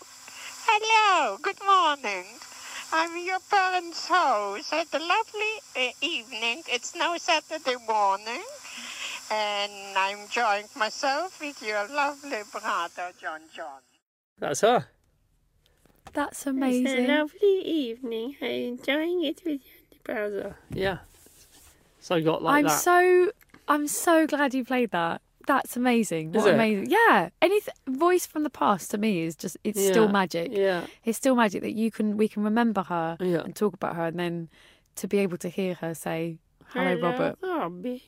Hello. 0.66 1.38
Good 1.42 1.59
morning." 1.64 2.24
I'm 2.92 3.24
your 3.24 3.38
parents' 3.48 4.09
house. 4.09 4.70
Had 4.70 4.88
a 4.92 4.98
lovely 4.98 5.54
uh, 5.76 5.90
evening. 6.00 6.64
It's 6.66 6.96
now 6.96 7.16
Saturday 7.18 7.76
morning, 7.87 8.42
and 9.30 9.72
I'm 9.96 10.18
enjoying 10.20 10.66
myself 10.74 11.40
with 11.40 11.62
your 11.62 11.87
lovely 11.87 12.42
brother, 12.50 13.12
John 13.20 13.42
John. 13.54 13.80
That's 14.40 14.62
her. 14.62 14.88
That's 16.12 16.46
amazing. 16.46 16.86
It's 16.86 17.08
a 17.08 17.12
lovely 17.12 17.62
evening. 17.62 18.36
I'm 18.42 18.50
enjoying 18.50 19.24
it 19.24 19.42
with 19.44 19.60
you 19.64 19.72
in 19.80 19.86
the 19.90 19.96
browser. 20.04 20.56
Yeah. 20.72 20.98
So 22.00 22.16
I 22.16 22.20
got 22.20 22.42
like 22.42 22.58
I'm 22.58 22.64
that. 22.64 22.80
so 22.80 23.30
I'm 23.68 23.86
so 23.86 24.26
glad 24.26 24.54
you 24.54 24.64
played 24.64 24.90
that. 24.90 25.22
That's 25.46 25.76
amazing. 25.76 26.32
What 26.32 26.40
Is 26.40 26.46
it? 26.46 26.54
amazing. 26.54 26.90
Yeah. 26.90 27.30
Any 27.40 27.60
voice 27.88 28.26
from 28.26 28.42
the 28.42 28.50
past 28.50 28.90
to 28.92 28.98
me 28.98 29.22
is 29.22 29.36
just 29.36 29.56
it's 29.64 29.78
yeah. 29.78 29.90
still 29.90 30.08
magic. 30.08 30.50
Yeah. 30.52 30.86
It's 31.04 31.18
still 31.18 31.34
magic 31.34 31.62
that 31.62 31.72
you 31.72 31.90
can 31.90 32.16
we 32.16 32.28
can 32.28 32.42
remember 32.42 32.82
her 32.84 33.16
yeah. 33.20 33.38
and 33.38 33.54
talk 33.54 33.74
about 33.74 33.96
her 33.96 34.06
and 34.06 34.18
then 34.18 34.48
to 34.96 35.08
be 35.08 35.18
able 35.18 35.38
to 35.38 35.48
hear 35.48 35.74
her 35.74 35.94
say 35.94 36.38
hello, 36.68 36.96
hello 36.96 37.10
Robert. 37.10 37.38
Robbie. 37.42 38.04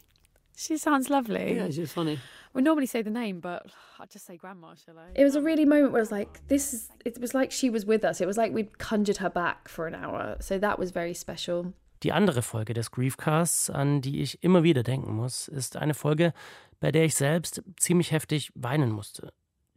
She 0.56 0.76
sounds 0.76 1.08
lovely. 1.08 1.56
Yeah, 1.56 1.70
she's 1.70 1.92
funny. 1.92 2.18
We 2.54 2.62
normally 2.62 2.86
say 2.86 3.02
the 3.02 3.10
name, 3.10 3.40
but 3.40 3.66
I'll 3.98 4.06
just 4.06 4.26
say 4.26 4.36
grandma, 4.36 4.74
shall 4.74 4.98
I? 4.98 5.18
It 5.18 5.24
was 5.24 5.36
a 5.36 5.40
really 5.40 5.64
moment 5.64 5.92
where 5.92 6.00
I 6.00 6.02
was 6.02 6.12
like, 6.12 6.46
this 6.48 6.74
is, 6.74 6.90
it 7.04 7.18
was 7.18 7.34
like 7.34 7.50
she 7.50 7.70
was 7.70 7.86
with 7.86 8.04
us. 8.04 8.20
It 8.20 8.26
was 8.26 8.36
like 8.36 8.52
we'd 8.52 8.78
conjured 8.78 9.18
her 9.18 9.30
back 9.30 9.68
for 9.68 9.86
an 9.86 9.94
hour. 9.94 10.36
So 10.40 10.58
that 10.58 10.78
was 10.78 10.90
very 10.90 11.14
special. 11.14 11.72
Die 12.02 12.12
andere 12.12 12.42
Folge 12.42 12.74
des 12.74 12.90
Griefcasts, 12.90 13.70
an 13.70 14.00
die 14.02 14.22
ich 14.22 14.42
immer 14.42 14.64
wieder 14.64 14.82
denken 14.82 15.14
muss, 15.14 15.48
ist 15.48 15.76
eine 15.76 15.94
Folge, 15.94 16.34
bei 16.80 16.90
der 16.90 17.04
ich 17.04 17.14
selbst 17.14 17.62
ziemlich 17.76 18.10
heftig 18.10 18.50
weinen 18.54 18.90
musste. 18.90 19.32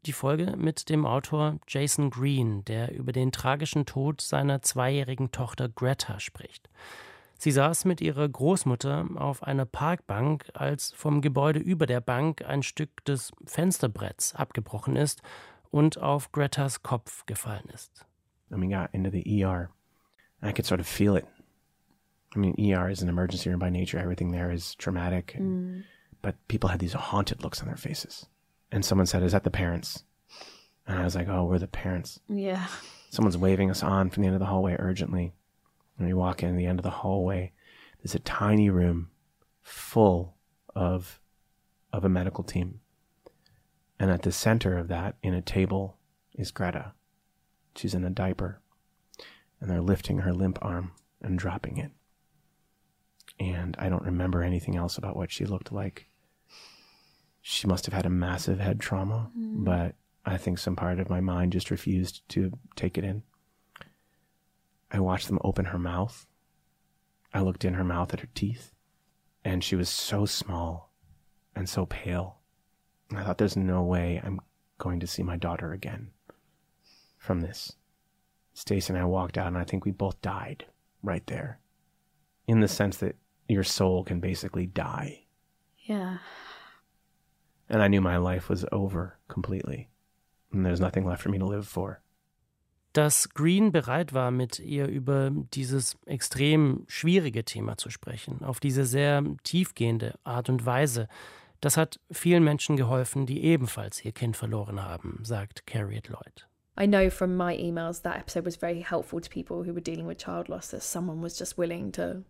Die 0.06 0.12
Folge 0.12 0.56
mit 0.58 0.90
dem 0.90 1.06
Autor 1.06 1.60
Jason 1.68 2.10
Green, 2.10 2.66
der 2.66 2.92
über 2.94 3.12
den 3.12 3.32
tragischen 3.32 3.86
Tod 3.86 4.22
seiner 4.22 4.62
zweijährigen 4.62 5.32
Tochter 5.32 5.70
Greta 5.70 6.20
spricht. 6.20 6.70
Sie 7.38 7.52
saß 7.52 7.86
mit 7.86 8.02
ihrer 8.02 8.28
Großmutter 8.28 9.08
auf 9.15 9.43
einer 9.43 9.65
Parkbank, 9.65 10.45
als 10.54 10.91
vom 10.93 11.21
Gebäude 11.21 11.60
über 11.60 11.86
der 11.86 12.02
Bank 12.02 12.43
ein 12.45 12.63
Stück 12.63 13.04
des 13.06 13.32
Fensterbretts 13.45 14.36
abgebrochen 14.36 14.95
ist 14.95 15.21
und 15.69 16.02
auf 16.02 16.32
Gretas 16.32 16.82
Kopf 16.82 17.26
gefallen 17.26 17.67
ist. 17.74 18.06
And 18.50 18.62
we 18.62 18.69
got 18.69 18.89
into 18.93 19.10
the 19.10 19.43
ER. 19.43 19.69
I 20.41 20.52
could 20.54 20.65
sort 20.65 20.80
of 20.80 20.88
feel 20.88 21.15
it. 21.15 21.26
I 22.36 22.39
mean, 22.39 22.56
ER 22.60 22.89
is 22.89 23.02
an 23.02 23.10
emergency 23.10 23.50
room 23.50 23.60
by 23.60 23.69
nature. 23.69 23.98
Everything 23.98 24.32
there 24.32 24.52
is 24.52 24.76
traumatic. 24.76 25.36
And, 25.36 25.43
mm. 25.43 25.84
But 26.21 26.36
people 26.48 26.69
had 26.69 26.80
these 26.80 26.93
haunted 26.93 27.43
looks 27.43 27.62
on 27.62 27.67
their 27.67 27.78
faces. 27.78 28.28
And 28.71 28.84
someone 28.84 29.08
said, 29.08 29.24
Is 29.24 29.32
that 29.32 29.43
the 29.43 29.52
parents? 29.52 30.04
And 30.88 31.00
I 31.00 31.04
was 31.04 31.15
like, 31.15 31.28
Oh, 31.28 31.45
we're 31.45 31.60
the 31.60 31.67
parents. 31.67 32.19
Yeah. 32.28 32.67
Someone's 33.10 33.38
waving 33.38 33.71
us 33.71 33.84
on 33.84 34.10
from 34.10 34.21
the 34.21 34.28
end 34.28 34.36
of 34.36 34.39
the 34.39 34.48
hallway 34.48 34.76
urgently. 34.78 35.34
And 35.97 36.08
we 36.08 36.13
walk 36.13 36.43
in 36.43 36.58
the 36.58 36.65
end 36.65 36.79
of 36.79 36.84
the 36.84 36.89
hallway. 36.89 37.51
There's 37.99 38.15
a 38.15 38.19
tiny 38.19 38.69
room 38.69 39.10
full 39.62 40.36
of 40.75 41.19
of 41.91 42.03
a 42.03 42.10
medical 42.10 42.43
team. 42.43 42.81
And 43.99 44.12
at 44.12 44.23
the 44.23 44.31
center 44.31 44.77
of 44.77 44.89
that, 44.89 45.15
in 45.23 45.34
a 45.34 45.41
table, 45.41 45.97
is 46.34 46.51
Greta. 46.51 46.91
She's 47.75 47.93
in 47.93 48.03
a 48.03 48.10
diaper. 48.10 48.60
And 49.62 49.69
they're 49.69 49.81
lifting 49.81 50.19
her 50.19 50.34
limp 50.34 50.60
arm 50.62 50.91
and 51.21 51.39
dropping 51.39 51.77
it. 51.77 51.91
And 53.39 53.75
I 53.79 53.88
don't 53.88 54.03
remember 54.03 54.43
anything 54.43 54.75
else 54.75 54.97
about 54.97 55.15
what 55.15 55.31
she 55.31 55.45
looked 55.45 55.71
like. 55.71 56.10
She 57.41 57.67
must 57.67 57.86
have 57.86 57.93
had 57.93 58.05
a 58.05 58.10
massive 58.10 58.60
head 58.60 58.79
trauma, 58.79 59.31
mm. 59.38 59.63
but 59.63 59.95
I 60.25 60.38
think 60.38 60.58
some 60.58 60.75
part 60.75 60.99
of 60.99 61.10
my 61.10 61.21
mind 61.21 61.51
just 61.51 61.71
refused 61.71 62.27
to 62.29 62.51
take 62.75 62.97
it 62.97 63.03
in. 63.03 63.23
I 64.95 64.99
watched 65.01 65.27
them 65.27 65.39
open 65.43 65.65
her 65.65 65.77
mouth. 65.77 66.25
I 67.34 67.41
looked 67.41 67.65
in 67.65 67.73
her 67.73 67.84
mouth 67.84 68.13
at 68.13 68.21
her 68.21 68.29
teeth, 68.34 68.71
and 69.43 69.62
she 69.62 69.75
was 69.75 69.89
so 69.89 70.25
small 70.25 70.93
and 71.53 71.67
so 71.67 71.86
pale. 71.86 72.38
I 73.13 73.21
thought, 73.21 73.38
there's 73.38 73.58
no 73.58 73.84
way 73.84 74.21
I'm 74.23 74.39
going 74.77 75.01
to 75.01 75.08
see 75.08 75.21
my 75.21 75.36
daughter 75.36 75.73
again 75.73 76.12
from 77.17 77.41
this. 77.41 77.73
Stacy 78.53 78.93
and 78.93 79.01
I 79.01 79.03
walked 79.03 79.38
out, 79.38 79.47
and 79.47 79.58
I 79.58 79.65
think 79.65 79.84
we 79.84 79.91
both 79.91 80.21
died 80.21 80.65
right 81.03 81.27
there, 81.27 81.60
in 82.47 82.62
the 82.62 82.67
sense 82.69 82.95
that 82.97 83.17
your 83.49 83.65
soul 83.65 84.05
can 84.05 84.21
basically 84.21 84.65
die. 84.65 85.25
Yeah. 85.84 86.19
And 87.67 87.84
I 87.84 87.89
knew 87.89 87.99
my 87.99 88.15
life 88.15 88.47
was 88.47 88.63
over 88.71 89.19
completely, 89.27 89.89
and 90.53 90.65
there's 90.65 90.79
nothing 90.79 91.05
left 91.05 91.21
for 91.21 91.27
me 91.27 91.39
to 91.39 91.45
live 91.45 91.67
for. 91.67 92.01
Dass 92.95 93.29
Green 93.29 93.73
bereit 93.73 94.13
war, 94.13 94.31
mit 94.31 94.60
ihr 94.60 94.88
über 94.88 95.29
dieses 95.53 95.97
extrem 96.05 96.86
schwierige 96.88 97.43
Thema 97.43 97.77
zu 97.77 97.89
sprechen, 97.89 98.41
auf 98.43 98.62
diese 98.62 98.86
sehr 98.86 99.21
tiefgehende 99.43 100.13
Art 100.23 100.47
und 100.47 100.65
Weise. 100.65 101.10
Das 101.60 101.75
hat 101.75 101.99
vielen 102.10 102.43
Menschen 102.43 102.77
geholfen, 102.77 103.25
die 103.25 103.43
ebenfalls 103.43 104.03
ihr 104.05 104.13
Kind 104.13 104.38
verloren 104.38 104.81
haben, 104.81 105.19
sagt 105.23 105.63
Harriet 105.73 106.08
Lloyd. 106.08 106.47
I 106.77 106.88
know 106.88 107.10
from 107.10 107.36
my 107.36 107.55
emails 107.58 108.01
that 108.03 108.17
episode 108.17 108.45
was 108.45 108.58
very 108.58 108.81
helpful 108.81 109.19
to 109.19 109.29
people 109.29 109.63
who 109.63 109.73
were 109.73 109.81
dealing 109.81 110.08
with 110.08 110.17
child 110.17 110.47
loss, 110.47 110.69
that 110.69 110.84
someone 110.84 111.21
was 111.21 111.38
just 111.38 111.58
willing 111.58 111.91
to 111.93 112.23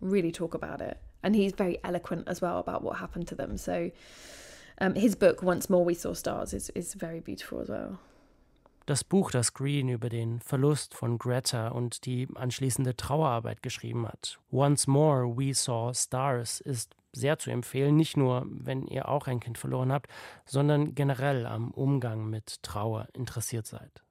really 0.00 0.32
talk 0.32 0.54
about 0.54 0.80
it. 0.80 0.98
And 1.22 1.36
he's 1.36 1.52
very 1.52 1.78
eloquent 1.84 2.28
as 2.28 2.40
well 2.40 2.58
about 2.58 2.82
what 2.82 2.98
happened 2.98 3.28
to 3.28 3.34
them. 3.36 3.56
So 3.56 3.90
um, 4.80 4.94
his 4.94 5.14
book, 5.14 5.42
Once 5.42 5.68
More 5.68 5.84
We 5.84 5.94
Saw 5.94 6.14
Stars, 6.14 6.54
is, 6.54 6.70
is 6.70 6.94
very 6.94 7.20
beautiful 7.20 7.60
as 7.60 7.68
well. 7.68 7.98
Das 8.88 9.04
Buch, 9.04 9.30
das 9.30 9.52
Green 9.52 9.90
über 9.90 10.08
den 10.08 10.40
Verlust 10.40 10.94
von 10.94 11.18
Greta 11.18 11.68
und 11.68 12.06
die 12.06 12.26
anschließende 12.34 12.96
Trauerarbeit 12.96 13.62
geschrieben 13.62 14.08
hat, 14.08 14.38
Once 14.50 14.86
More 14.86 15.36
We 15.36 15.52
Saw 15.52 15.92
Stars, 15.92 16.62
ist 16.62 16.96
sehr 17.12 17.38
zu 17.38 17.50
empfehlen, 17.50 17.96
nicht 17.96 18.16
nur, 18.16 18.46
wenn 18.48 18.86
ihr 18.86 19.10
auch 19.10 19.26
ein 19.26 19.40
Kind 19.40 19.58
verloren 19.58 19.92
habt, 19.92 20.10
sondern 20.46 20.94
generell 20.94 21.44
am 21.44 21.70
Umgang 21.72 22.30
mit 22.30 22.62
Trauer 22.62 23.08
interessiert 23.12 23.66
seid. 23.66 24.02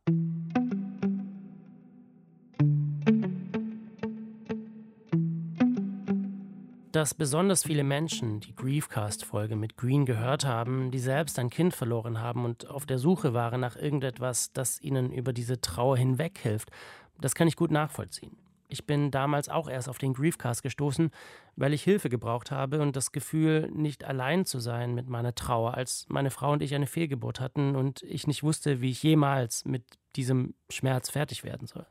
Dass 6.98 7.14
besonders 7.14 7.64
viele 7.64 7.84
Menschen 7.84 8.40
die 8.40 8.56
Griefcast-Folge 8.56 9.56
mit 9.56 9.78
Green 9.78 10.08
gehört 10.08 10.46
haben, 10.46 10.90
die 10.90 10.98
selbst 10.98 11.38
ein 11.38 11.52
Kind 11.52 11.76
verloren 11.76 12.20
haben 12.20 12.44
und 12.44 12.68
auf 12.72 12.88
der 12.88 12.98
Suche 12.98 13.36
waren 13.36 13.62
nach 13.62 13.76
irgendetwas, 13.76 14.52
das 14.52 14.82
ihnen 14.82 15.12
über 15.12 15.32
diese 15.32 15.62
Trauer 15.62 15.96
hinweg 15.96 16.40
hilft, 16.40 16.72
das 17.22 17.36
kann 17.36 17.48
ich 17.48 17.56
gut 17.56 17.70
nachvollziehen. 17.70 18.36
Ich 18.68 18.88
bin 18.88 19.12
damals 19.12 19.48
auch 19.48 19.70
erst 19.70 19.90
auf 19.90 20.00
den 20.00 20.16
Griefcast 20.16 20.64
gestoßen, 20.64 21.12
weil 21.56 21.72
ich 21.72 21.84
Hilfe 21.84 22.10
gebraucht 22.10 22.50
habe 22.50 22.82
und 22.82 22.96
das 22.96 23.12
Gefühl, 23.12 23.70
nicht 23.72 24.04
allein 24.04 24.48
zu 24.48 24.58
sein 24.58 24.96
mit 24.96 25.08
meiner 25.08 25.36
Trauer, 25.36 25.76
als 25.76 26.08
meine 26.10 26.32
Frau 26.32 26.54
und 26.54 26.64
ich 26.64 26.74
eine 26.74 26.88
Fehlgeburt 26.88 27.40
hatten 27.40 27.76
und 27.76 28.02
ich 28.02 28.26
nicht 28.26 28.42
wusste, 28.42 28.82
wie 28.82 28.90
ich 28.90 29.04
jemals 29.04 29.66
mit 29.66 29.84
diesem 30.16 30.56
Schmerz 30.68 31.12
fertig 31.12 31.44
werden 31.44 31.68
soll 31.68 31.86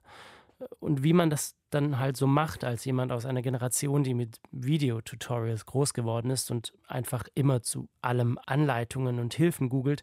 und 0.80 1.02
wie 1.02 1.12
man 1.12 1.30
das 1.30 1.54
dann 1.70 1.98
halt 1.98 2.16
so 2.16 2.26
macht 2.26 2.64
als 2.64 2.84
jemand 2.84 3.12
aus 3.12 3.26
einer 3.26 3.42
Generation, 3.42 4.04
die 4.04 4.14
mit 4.14 4.40
Videotutorials 4.52 5.66
groß 5.66 5.92
geworden 5.92 6.30
ist 6.30 6.50
und 6.50 6.72
einfach 6.86 7.24
immer 7.34 7.62
zu 7.62 7.88
allem 8.00 8.38
Anleitungen 8.46 9.18
und 9.18 9.34
Hilfen 9.34 9.68
googelt. 9.68 10.02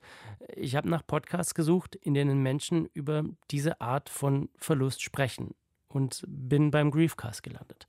Ich 0.56 0.76
habe 0.76 0.90
nach 0.90 1.06
Podcasts 1.06 1.56
gesucht, 1.56 1.96
in 1.96 2.14
denen 2.14 2.44
Menschen 2.44 2.86
über 2.94 3.24
diese 3.50 3.82
Art 3.82 4.10
von 4.10 4.50
Verlust 4.58 5.02
sprechen 5.02 5.56
und 5.88 6.24
bin 6.28 6.70
beim 6.70 6.92
Griefcast 6.92 7.42
gelandet. 7.42 7.88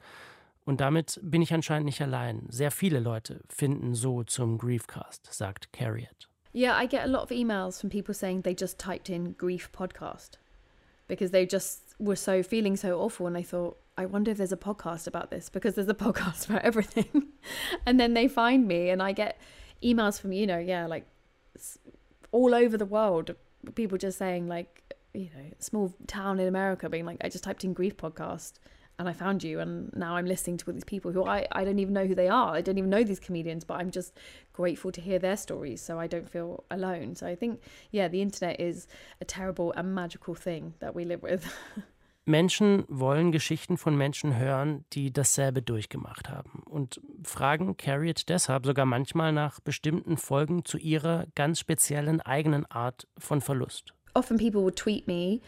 Und 0.64 0.80
damit 0.80 1.20
bin 1.22 1.42
ich 1.42 1.52
anscheinend 1.52 1.84
nicht 1.84 2.00
allein. 2.00 2.46
Sehr 2.48 2.70
viele 2.70 3.00
Leute 3.00 3.42
finden 3.50 3.94
so 3.94 4.22
zum 4.24 4.56
Griefcast, 4.56 5.28
sagt 5.30 5.72
Carriot. 5.72 6.30
Yeah, 6.54 6.80
I 6.80 6.86
get 6.86 7.00
a 7.00 7.06
lot 7.06 7.24
of 7.24 7.30
emails 7.30 7.80
from 7.80 7.90
people 7.90 8.14
saying 8.14 8.42
they 8.42 8.54
just 8.58 8.78
typed 8.78 9.10
in 9.10 9.36
grief 9.36 9.70
podcast 9.72 10.38
because 11.06 11.30
they 11.30 11.46
just 11.46 11.82
were 11.98 12.16
so 12.16 12.42
feeling 12.42 12.76
so 12.76 13.00
awful 13.00 13.26
and 13.26 13.36
I 13.36 13.42
thought 13.42 13.78
I 13.96 14.06
wonder 14.06 14.30
if 14.30 14.38
there's 14.38 14.52
a 14.52 14.56
podcast 14.56 15.06
about 15.06 15.30
this 15.30 15.48
because 15.48 15.74
there's 15.74 15.88
a 15.88 15.94
podcast 16.06 16.48
about 16.48 16.62
everything. 16.62 17.28
and 17.86 18.00
then 18.00 18.14
they 18.14 18.28
find 18.28 18.66
me 18.66 18.90
and 18.90 19.02
I 19.02 19.12
get 19.12 19.40
emails 19.82 20.20
from 20.20 20.32
you 20.32 20.46
know 20.46 20.58
yeah 20.58 20.86
like 20.86 21.06
all 22.32 22.54
over 22.54 22.76
the 22.76 22.86
world 22.86 23.34
people 23.74 23.98
just 23.98 24.18
saying 24.18 24.48
like 24.48 24.94
you 25.12 25.30
know 25.34 25.50
small 25.58 25.94
town 26.06 26.40
in 26.40 26.48
America 26.48 26.88
being 26.88 27.06
like 27.06 27.18
I 27.22 27.28
just 27.28 27.44
typed 27.44 27.64
in 27.64 27.72
grief 27.72 27.96
podcast 27.96 28.54
and 28.98 29.08
I 29.08 29.12
found 29.12 29.42
you 29.42 29.60
and 29.60 29.90
now 29.94 30.16
I'm 30.16 30.26
listening 30.26 30.56
to 30.58 30.66
all 30.66 30.72
these 30.72 30.84
people 30.84 31.12
who 31.12 31.24
I, 31.24 31.46
I 31.52 31.64
don't 31.64 31.78
even 31.78 31.94
know 31.94 32.06
who 32.06 32.14
they 32.14 32.28
are. 32.28 32.54
I 32.54 32.60
don't 32.60 32.78
even 32.78 32.90
know 32.90 33.04
these 33.04 33.20
comedians, 33.20 33.64
but 33.64 33.74
I'm 33.74 33.90
just 33.90 34.12
grateful 34.52 34.92
to 34.92 35.00
hear 35.00 35.18
their 35.18 35.36
stories 35.36 35.82
so 35.82 35.98
I 35.98 36.06
don't 36.06 36.28
feel 36.28 36.64
alone. 36.70 37.14
So 37.14 37.26
I 37.26 37.34
think, 37.34 37.60
yeah, 37.90 38.08
the 38.08 38.22
internet 38.22 38.60
is 38.60 38.86
a 39.20 39.24
terrible 39.24 39.72
and 39.72 39.94
magical 39.94 40.34
thing 40.34 40.74
that 40.80 40.94
we 40.94 41.04
live 41.04 41.22
with. 41.22 41.44
Menschen 42.26 42.84
wollen 42.88 43.32
Geschichten 43.32 43.76
von 43.76 43.96
Menschen 43.96 44.38
hören, 44.38 44.86
die 44.94 45.12
dasselbe 45.12 45.60
durchgemacht 45.60 46.30
haben 46.30 46.62
und 46.64 46.98
fragen 47.22 47.76
Carriot 47.76 48.30
deshalb 48.30 48.64
sogar 48.64 48.86
manchmal 48.86 49.32
nach 49.32 49.60
bestimmten 49.60 50.16
Folgen 50.16 50.64
zu 50.64 50.78
ihrer 50.78 51.26
ganz 51.34 51.60
speziellen 51.60 52.22
eigenen 52.22 52.64
Art 52.70 53.06
von 53.18 53.42
Verlust. 53.42 53.92
Often 54.14 54.38
people 54.38 54.62
would 54.62 54.76
tweet 54.76 55.06
me 55.06 55.40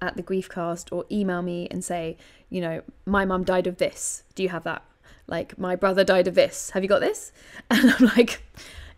at 0.00 0.16
the 0.16 0.22
Griefcast 0.22 0.92
or 0.92 1.04
email 1.10 1.42
me 1.42 1.68
and 1.70 1.84
say, 1.84 2.16
you 2.48 2.60
know, 2.60 2.82
my 3.06 3.24
mum 3.24 3.44
died 3.44 3.66
of 3.66 3.78
this. 3.78 4.24
Do 4.34 4.42
you 4.42 4.48
have 4.48 4.64
that? 4.64 4.82
Like, 5.26 5.58
my 5.58 5.76
brother 5.76 6.04
died 6.04 6.26
of 6.26 6.34
this. 6.34 6.70
Have 6.70 6.82
you 6.82 6.88
got 6.88 7.00
this? 7.00 7.32
And 7.70 7.92
I'm 7.92 8.10
like, 8.16 8.42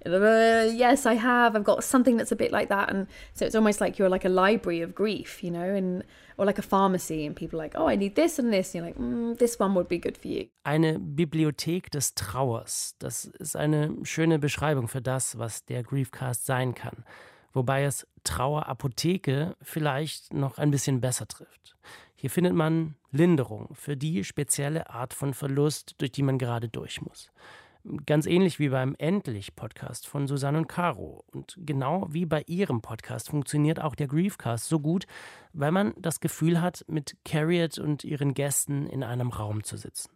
uh, 0.07 0.71
yes, 0.73 1.07
I 1.07 1.15
have. 1.15 1.55
I've 1.55 1.65
got 1.65 1.85
something 1.85 2.17
that's 2.17 2.33
a 2.33 2.37
bit 2.37 2.53
like 2.53 2.69
that. 2.71 2.91
And 2.91 3.07
so 3.35 3.45
it's 3.45 3.55
almost 3.55 3.81
like 3.81 3.99
you're 3.99 4.09
like 4.09 4.25
a 4.25 4.29
library 4.29 4.81
of 4.81 4.95
grief, 4.95 5.45
you 5.45 5.51
know, 5.51 5.75
and 5.75 6.03
or 6.38 6.47
like 6.47 6.59
a 6.59 6.62
pharmacy, 6.62 7.27
and 7.27 7.37
people 7.37 7.61
are 7.61 7.65
like, 7.65 7.75
oh, 7.77 7.87
I 7.87 7.97
need 7.97 8.17
this 8.17 8.38
and 8.38 8.53
this. 8.53 8.75
And 8.75 8.77
you're 8.77 8.87
like, 8.87 8.99
mm, 8.99 9.38
this 9.38 9.59
one 9.59 9.75
would 9.75 9.88
be 9.88 9.99
good 9.99 10.17
for 10.17 10.29
you. 10.29 10.49
Eine 10.65 10.99
Bibliothek 10.99 11.91
des 11.91 12.15
Trauers. 12.15 12.95
Das 12.99 13.27
ist 13.27 13.55
eine 13.55 13.95
schöne 14.03 14.38
Beschreibung 14.38 14.88
für 14.88 15.03
das, 15.03 15.38
was 15.38 15.65
der 15.67 15.83
Griefcast 15.83 16.47
sein 16.47 16.75
kann. 16.75 17.05
wobei 17.53 17.85
es 17.85 18.07
Trauerapotheke 18.24 19.56
vielleicht 19.61 20.32
noch 20.32 20.58
ein 20.58 20.70
bisschen 20.70 21.00
besser 21.00 21.26
trifft. 21.26 21.76
Hier 22.14 22.30
findet 22.30 22.54
man 22.54 22.94
Linderung 23.11 23.74
für 23.74 23.96
die 23.96 24.24
spezielle 24.24 24.90
Art 24.90 25.12
von 25.12 25.35
Verlust, 25.35 25.94
durch 25.98 26.12
die 26.12 26.22
man 26.22 26.38
gerade 26.38 26.68
durch 26.68 27.02
muss. 27.02 27.30
Ganz 28.06 28.26
ähnlich 28.26 28.61
wie 28.61 28.68
beim 28.68 28.94
Endlich-Podcast 28.96 30.06
von 30.06 30.28
Susanne 30.28 30.58
und 30.58 30.68
Caro. 30.68 31.24
Und 31.32 31.56
genau 31.58 32.06
wie 32.11 32.26
bei 32.26 32.44
ihrem 32.46 32.80
Podcast 32.80 33.30
funktioniert 33.30 33.80
auch 33.80 33.96
der 33.96 34.06
Griefcast 34.06 34.68
so 34.68 34.78
gut, 34.78 35.06
weil 35.52 35.72
man 35.72 35.92
das 35.98 36.20
Gefühl 36.20 36.61
hat, 36.61 36.85
mit 36.87 37.16
Carriot 37.24 37.78
und 37.78 38.04
ihren 38.04 38.35
Gästen 38.35 38.87
in 38.87 39.02
einem 39.02 39.30
Raum 39.30 39.64
zu 39.64 39.76
sitzen. 39.76 40.11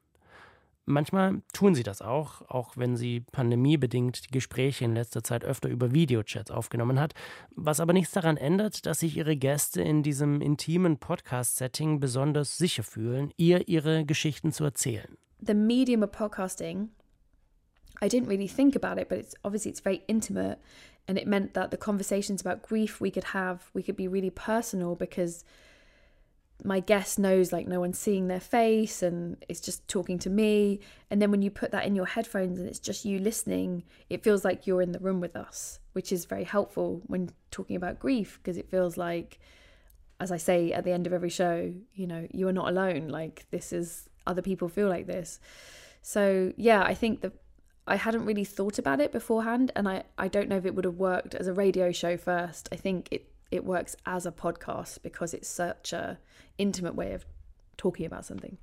Manchmal 0.88 1.42
tun 1.52 1.74
sie 1.74 1.82
das 1.82 2.00
auch, 2.00 2.42
auch 2.42 2.76
wenn 2.76 2.96
sie 2.96 3.20
pandemiebedingt 3.32 4.26
die 4.26 4.30
Gespräche 4.30 4.84
in 4.84 4.94
letzter 4.94 5.24
Zeit 5.24 5.44
öfter 5.44 5.68
über 5.68 5.92
Videochats 5.92 6.52
aufgenommen 6.52 7.00
hat, 7.00 7.12
was 7.56 7.80
aber 7.80 7.92
nichts 7.92 8.12
daran 8.12 8.36
ändert, 8.36 8.86
dass 8.86 9.00
sich 9.00 9.16
ihre 9.16 9.36
Gäste 9.36 9.82
in 9.82 10.04
diesem 10.04 10.40
intimen 10.40 10.98
Podcast-Setting 10.98 11.98
besonders 11.98 12.56
sicher 12.56 12.84
fühlen, 12.84 13.32
ihr 13.36 13.66
ihre 13.66 14.04
Geschichten 14.04 14.52
zu 14.52 14.62
erzählen. 14.62 15.18
The 15.44 15.54
medium 15.54 16.04
of 16.04 16.12
podcasting, 16.12 16.90
I 18.00 18.06
didn't 18.06 18.28
really 18.28 18.48
think 18.48 18.76
about 18.76 19.00
it, 19.00 19.08
but 19.08 19.18
it's 19.18 19.34
obviously 19.42 19.72
it's 19.72 19.80
very 19.80 20.02
intimate 20.06 20.58
and 21.08 21.18
it 21.18 21.26
meant 21.26 21.54
that 21.54 21.72
the 21.72 21.76
conversations 21.76 22.40
about 22.40 22.62
grief 22.62 23.00
we 23.00 23.10
could 23.10 23.32
have, 23.34 23.70
we 23.74 23.82
could 23.82 23.96
be 23.96 24.06
really 24.06 24.30
personal 24.30 24.94
because 24.94 25.44
my 26.64 26.80
guest 26.80 27.18
knows 27.18 27.52
like 27.52 27.68
no 27.68 27.80
one's 27.80 27.98
seeing 27.98 28.28
their 28.28 28.40
face 28.40 29.02
and 29.02 29.36
it's 29.48 29.60
just 29.60 29.86
talking 29.88 30.18
to 30.20 30.30
me. 30.30 30.80
And 31.10 31.20
then 31.20 31.30
when 31.30 31.42
you 31.42 31.50
put 31.50 31.70
that 31.72 31.84
in 31.84 31.94
your 31.94 32.06
headphones 32.06 32.58
and 32.58 32.68
it's 32.68 32.78
just 32.78 33.04
you 33.04 33.18
listening 33.18 33.84
it 34.08 34.24
feels 34.24 34.44
like 34.44 34.66
you're 34.66 34.82
in 34.82 34.92
the 34.92 34.98
room 34.98 35.20
with 35.20 35.36
us 35.36 35.80
which 35.92 36.12
is 36.12 36.24
very 36.24 36.44
helpful 36.44 37.02
when 37.06 37.30
talking 37.50 37.76
about 37.76 37.98
grief 37.98 38.38
because 38.42 38.56
it 38.56 38.68
feels 38.70 38.96
like 38.96 39.38
as 40.20 40.30
i 40.30 40.36
say 40.36 40.72
at 40.72 40.84
the 40.84 40.92
end 40.92 41.06
of 41.06 41.12
every 41.12 41.30
show 41.30 41.72
you 41.94 42.06
know 42.06 42.26
you 42.32 42.48
are 42.48 42.52
not 42.52 42.68
alone. 42.68 43.08
Like 43.08 43.46
this 43.50 43.72
is 43.72 44.08
other 44.26 44.42
people 44.42 44.68
feel 44.68 44.88
like 44.88 45.06
this. 45.06 45.38
So 46.02 46.52
yeah 46.56 46.82
i 46.82 46.94
think 46.94 47.20
that 47.20 47.32
i 47.86 47.96
hadn't 47.96 48.24
really 48.24 48.44
thought 48.44 48.78
about 48.78 49.00
it 49.00 49.12
beforehand 49.12 49.70
and 49.76 49.88
i 49.88 50.02
i 50.18 50.26
don't 50.26 50.48
know 50.48 50.56
if 50.56 50.66
it 50.66 50.74
would 50.74 50.84
have 50.84 50.96
worked 50.96 51.34
as 51.34 51.46
a 51.46 51.52
radio 51.52 51.92
show 51.92 52.16
first. 52.16 52.68
I 52.72 52.76
think 52.76 53.08
it 53.10 53.30
it 53.50 53.64
works 53.64 53.96
as 54.04 54.26
a 54.26 54.32
podcast 54.32 55.02
because 55.02 55.34
it's 55.34 55.48
such 55.48 55.92
a 55.92 56.18
intimate 56.58 56.94
way 56.94 57.14
of 57.14 57.24
talking 57.76 58.06
about 58.06 58.24
something. 58.24 58.58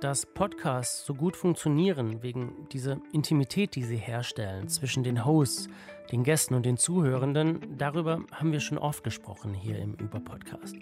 Dass 0.00 0.24
Podcasts 0.24 1.04
so 1.04 1.12
gut 1.12 1.36
funktionieren 1.36 2.22
wegen 2.22 2.66
dieser 2.72 2.96
Intimität, 3.12 3.74
die 3.74 3.84
sie 3.84 3.98
herstellen 3.98 4.68
zwischen 4.68 5.04
den 5.04 5.26
Hosts, 5.26 5.68
den 6.10 6.24
Gästen 6.24 6.54
und 6.54 6.64
den 6.64 6.78
Zuhörenden, 6.78 7.76
darüber 7.76 8.24
haben 8.32 8.52
wir 8.52 8.60
schon 8.60 8.78
oft 8.78 9.04
gesprochen 9.04 9.52
hier 9.52 9.78
im 9.78 9.94
Überpodcast. 9.94 10.76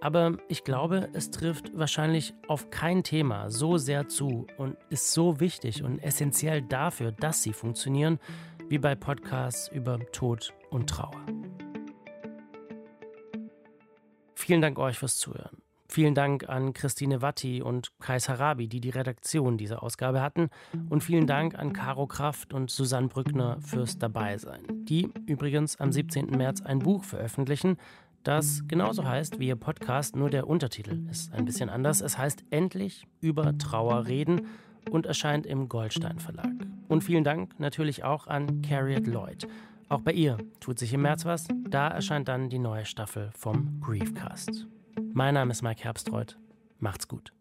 Aber 0.00 0.38
ich 0.48 0.64
glaube, 0.64 1.10
es 1.12 1.30
trifft 1.30 1.76
wahrscheinlich 1.78 2.32
auf 2.48 2.70
kein 2.70 3.02
Thema 3.02 3.50
so 3.50 3.76
sehr 3.76 4.08
zu 4.08 4.46
und 4.56 4.76
ist 4.88 5.12
so 5.12 5.40
wichtig 5.40 5.82
und 5.82 5.98
essentiell 5.98 6.62
dafür, 6.62 7.12
dass 7.12 7.42
sie 7.42 7.52
funktionieren, 7.52 8.18
wie 8.68 8.78
bei 8.78 8.94
Podcasts 8.94 9.68
über 9.68 9.98
Tod 10.12 10.54
und 10.70 10.88
Trauer. 10.88 11.20
Vielen 14.34 14.62
Dank 14.62 14.78
euch 14.78 14.98
fürs 14.98 15.18
Zuhören. 15.18 15.58
Vielen 15.86 16.14
Dank 16.14 16.48
an 16.48 16.72
Christine 16.72 17.20
Watti 17.20 17.62
und 17.62 17.90
Kais 17.98 18.28
Harabi, 18.28 18.68
die 18.68 18.80
die 18.80 18.90
Redaktion 18.90 19.58
dieser 19.58 19.82
Ausgabe 19.82 20.22
hatten. 20.22 20.48
Und 20.88 21.02
vielen 21.02 21.26
Dank 21.26 21.58
an 21.58 21.72
Caro 21.72 22.06
Kraft 22.06 22.54
und 22.54 22.70
Susanne 22.70 23.08
Brückner 23.08 23.58
fürs 23.60 23.98
Dabeisein, 23.98 24.62
die 24.70 25.12
übrigens 25.26 25.80
am 25.80 25.90
17. 25.90 26.26
März 26.26 26.62
ein 26.62 26.78
Buch 26.78 27.02
veröffentlichen, 27.02 27.76
das 28.22 28.62
genauso 28.68 29.04
heißt 29.04 29.38
wie 29.38 29.48
Ihr 29.48 29.56
Podcast, 29.56 30.14
nur 30.14 30.28
der 30.28 30.46
Untertitel 30.46 31.08
ist 31.10 31.32
ein 31.32 31.44
bisschen 31.44 31.70
anders. 31.70 32.00
Es 32.00 32.18
heißt 32.18 32.44
Endlich 32.50 33.06
über 33.20 33.56
Trauer 33.56 34.06
reden 34.06 34.46
und 34.90 35.06
erscheint 35.06 35.46
im 35.46 35.68
Goldstein 35.68 36.18
Verlag. 36.18 36.52
Und 36.88 37.02
vielen 37.02 37.24
Dank 37.24 37.58
natürlich 37.58 38.04
auch 38.04 38.26
an 38.26 38.62
Carriot 38.62 39.06
Lloyd. 39.06 39.48
Auch 39.88 40.02
bei 40.02 40.12
ihr 40.12 40.38
tut 40.60 40.78
sich 40.78 40.92
im 40.92 41.02
März 41.02 41.24
was. 41.24 41.48
Da 41.68 41.88
erscheint 41.88 42.28
dann 42.28 42.50
die 42.50 42.58
neue 42.58 42.84
Staffel 42.84 43.30
vom 43.36 43.80
Griefcast. 43.80 44.66
Mein 45.12 45.34
Name 45.34 45.52
ist 45.52 45.62
Mike 45.62 45.82
Herbstreuth. 45.82 46.38
Macht's 46.78 47.08
gut. 47.08 47.32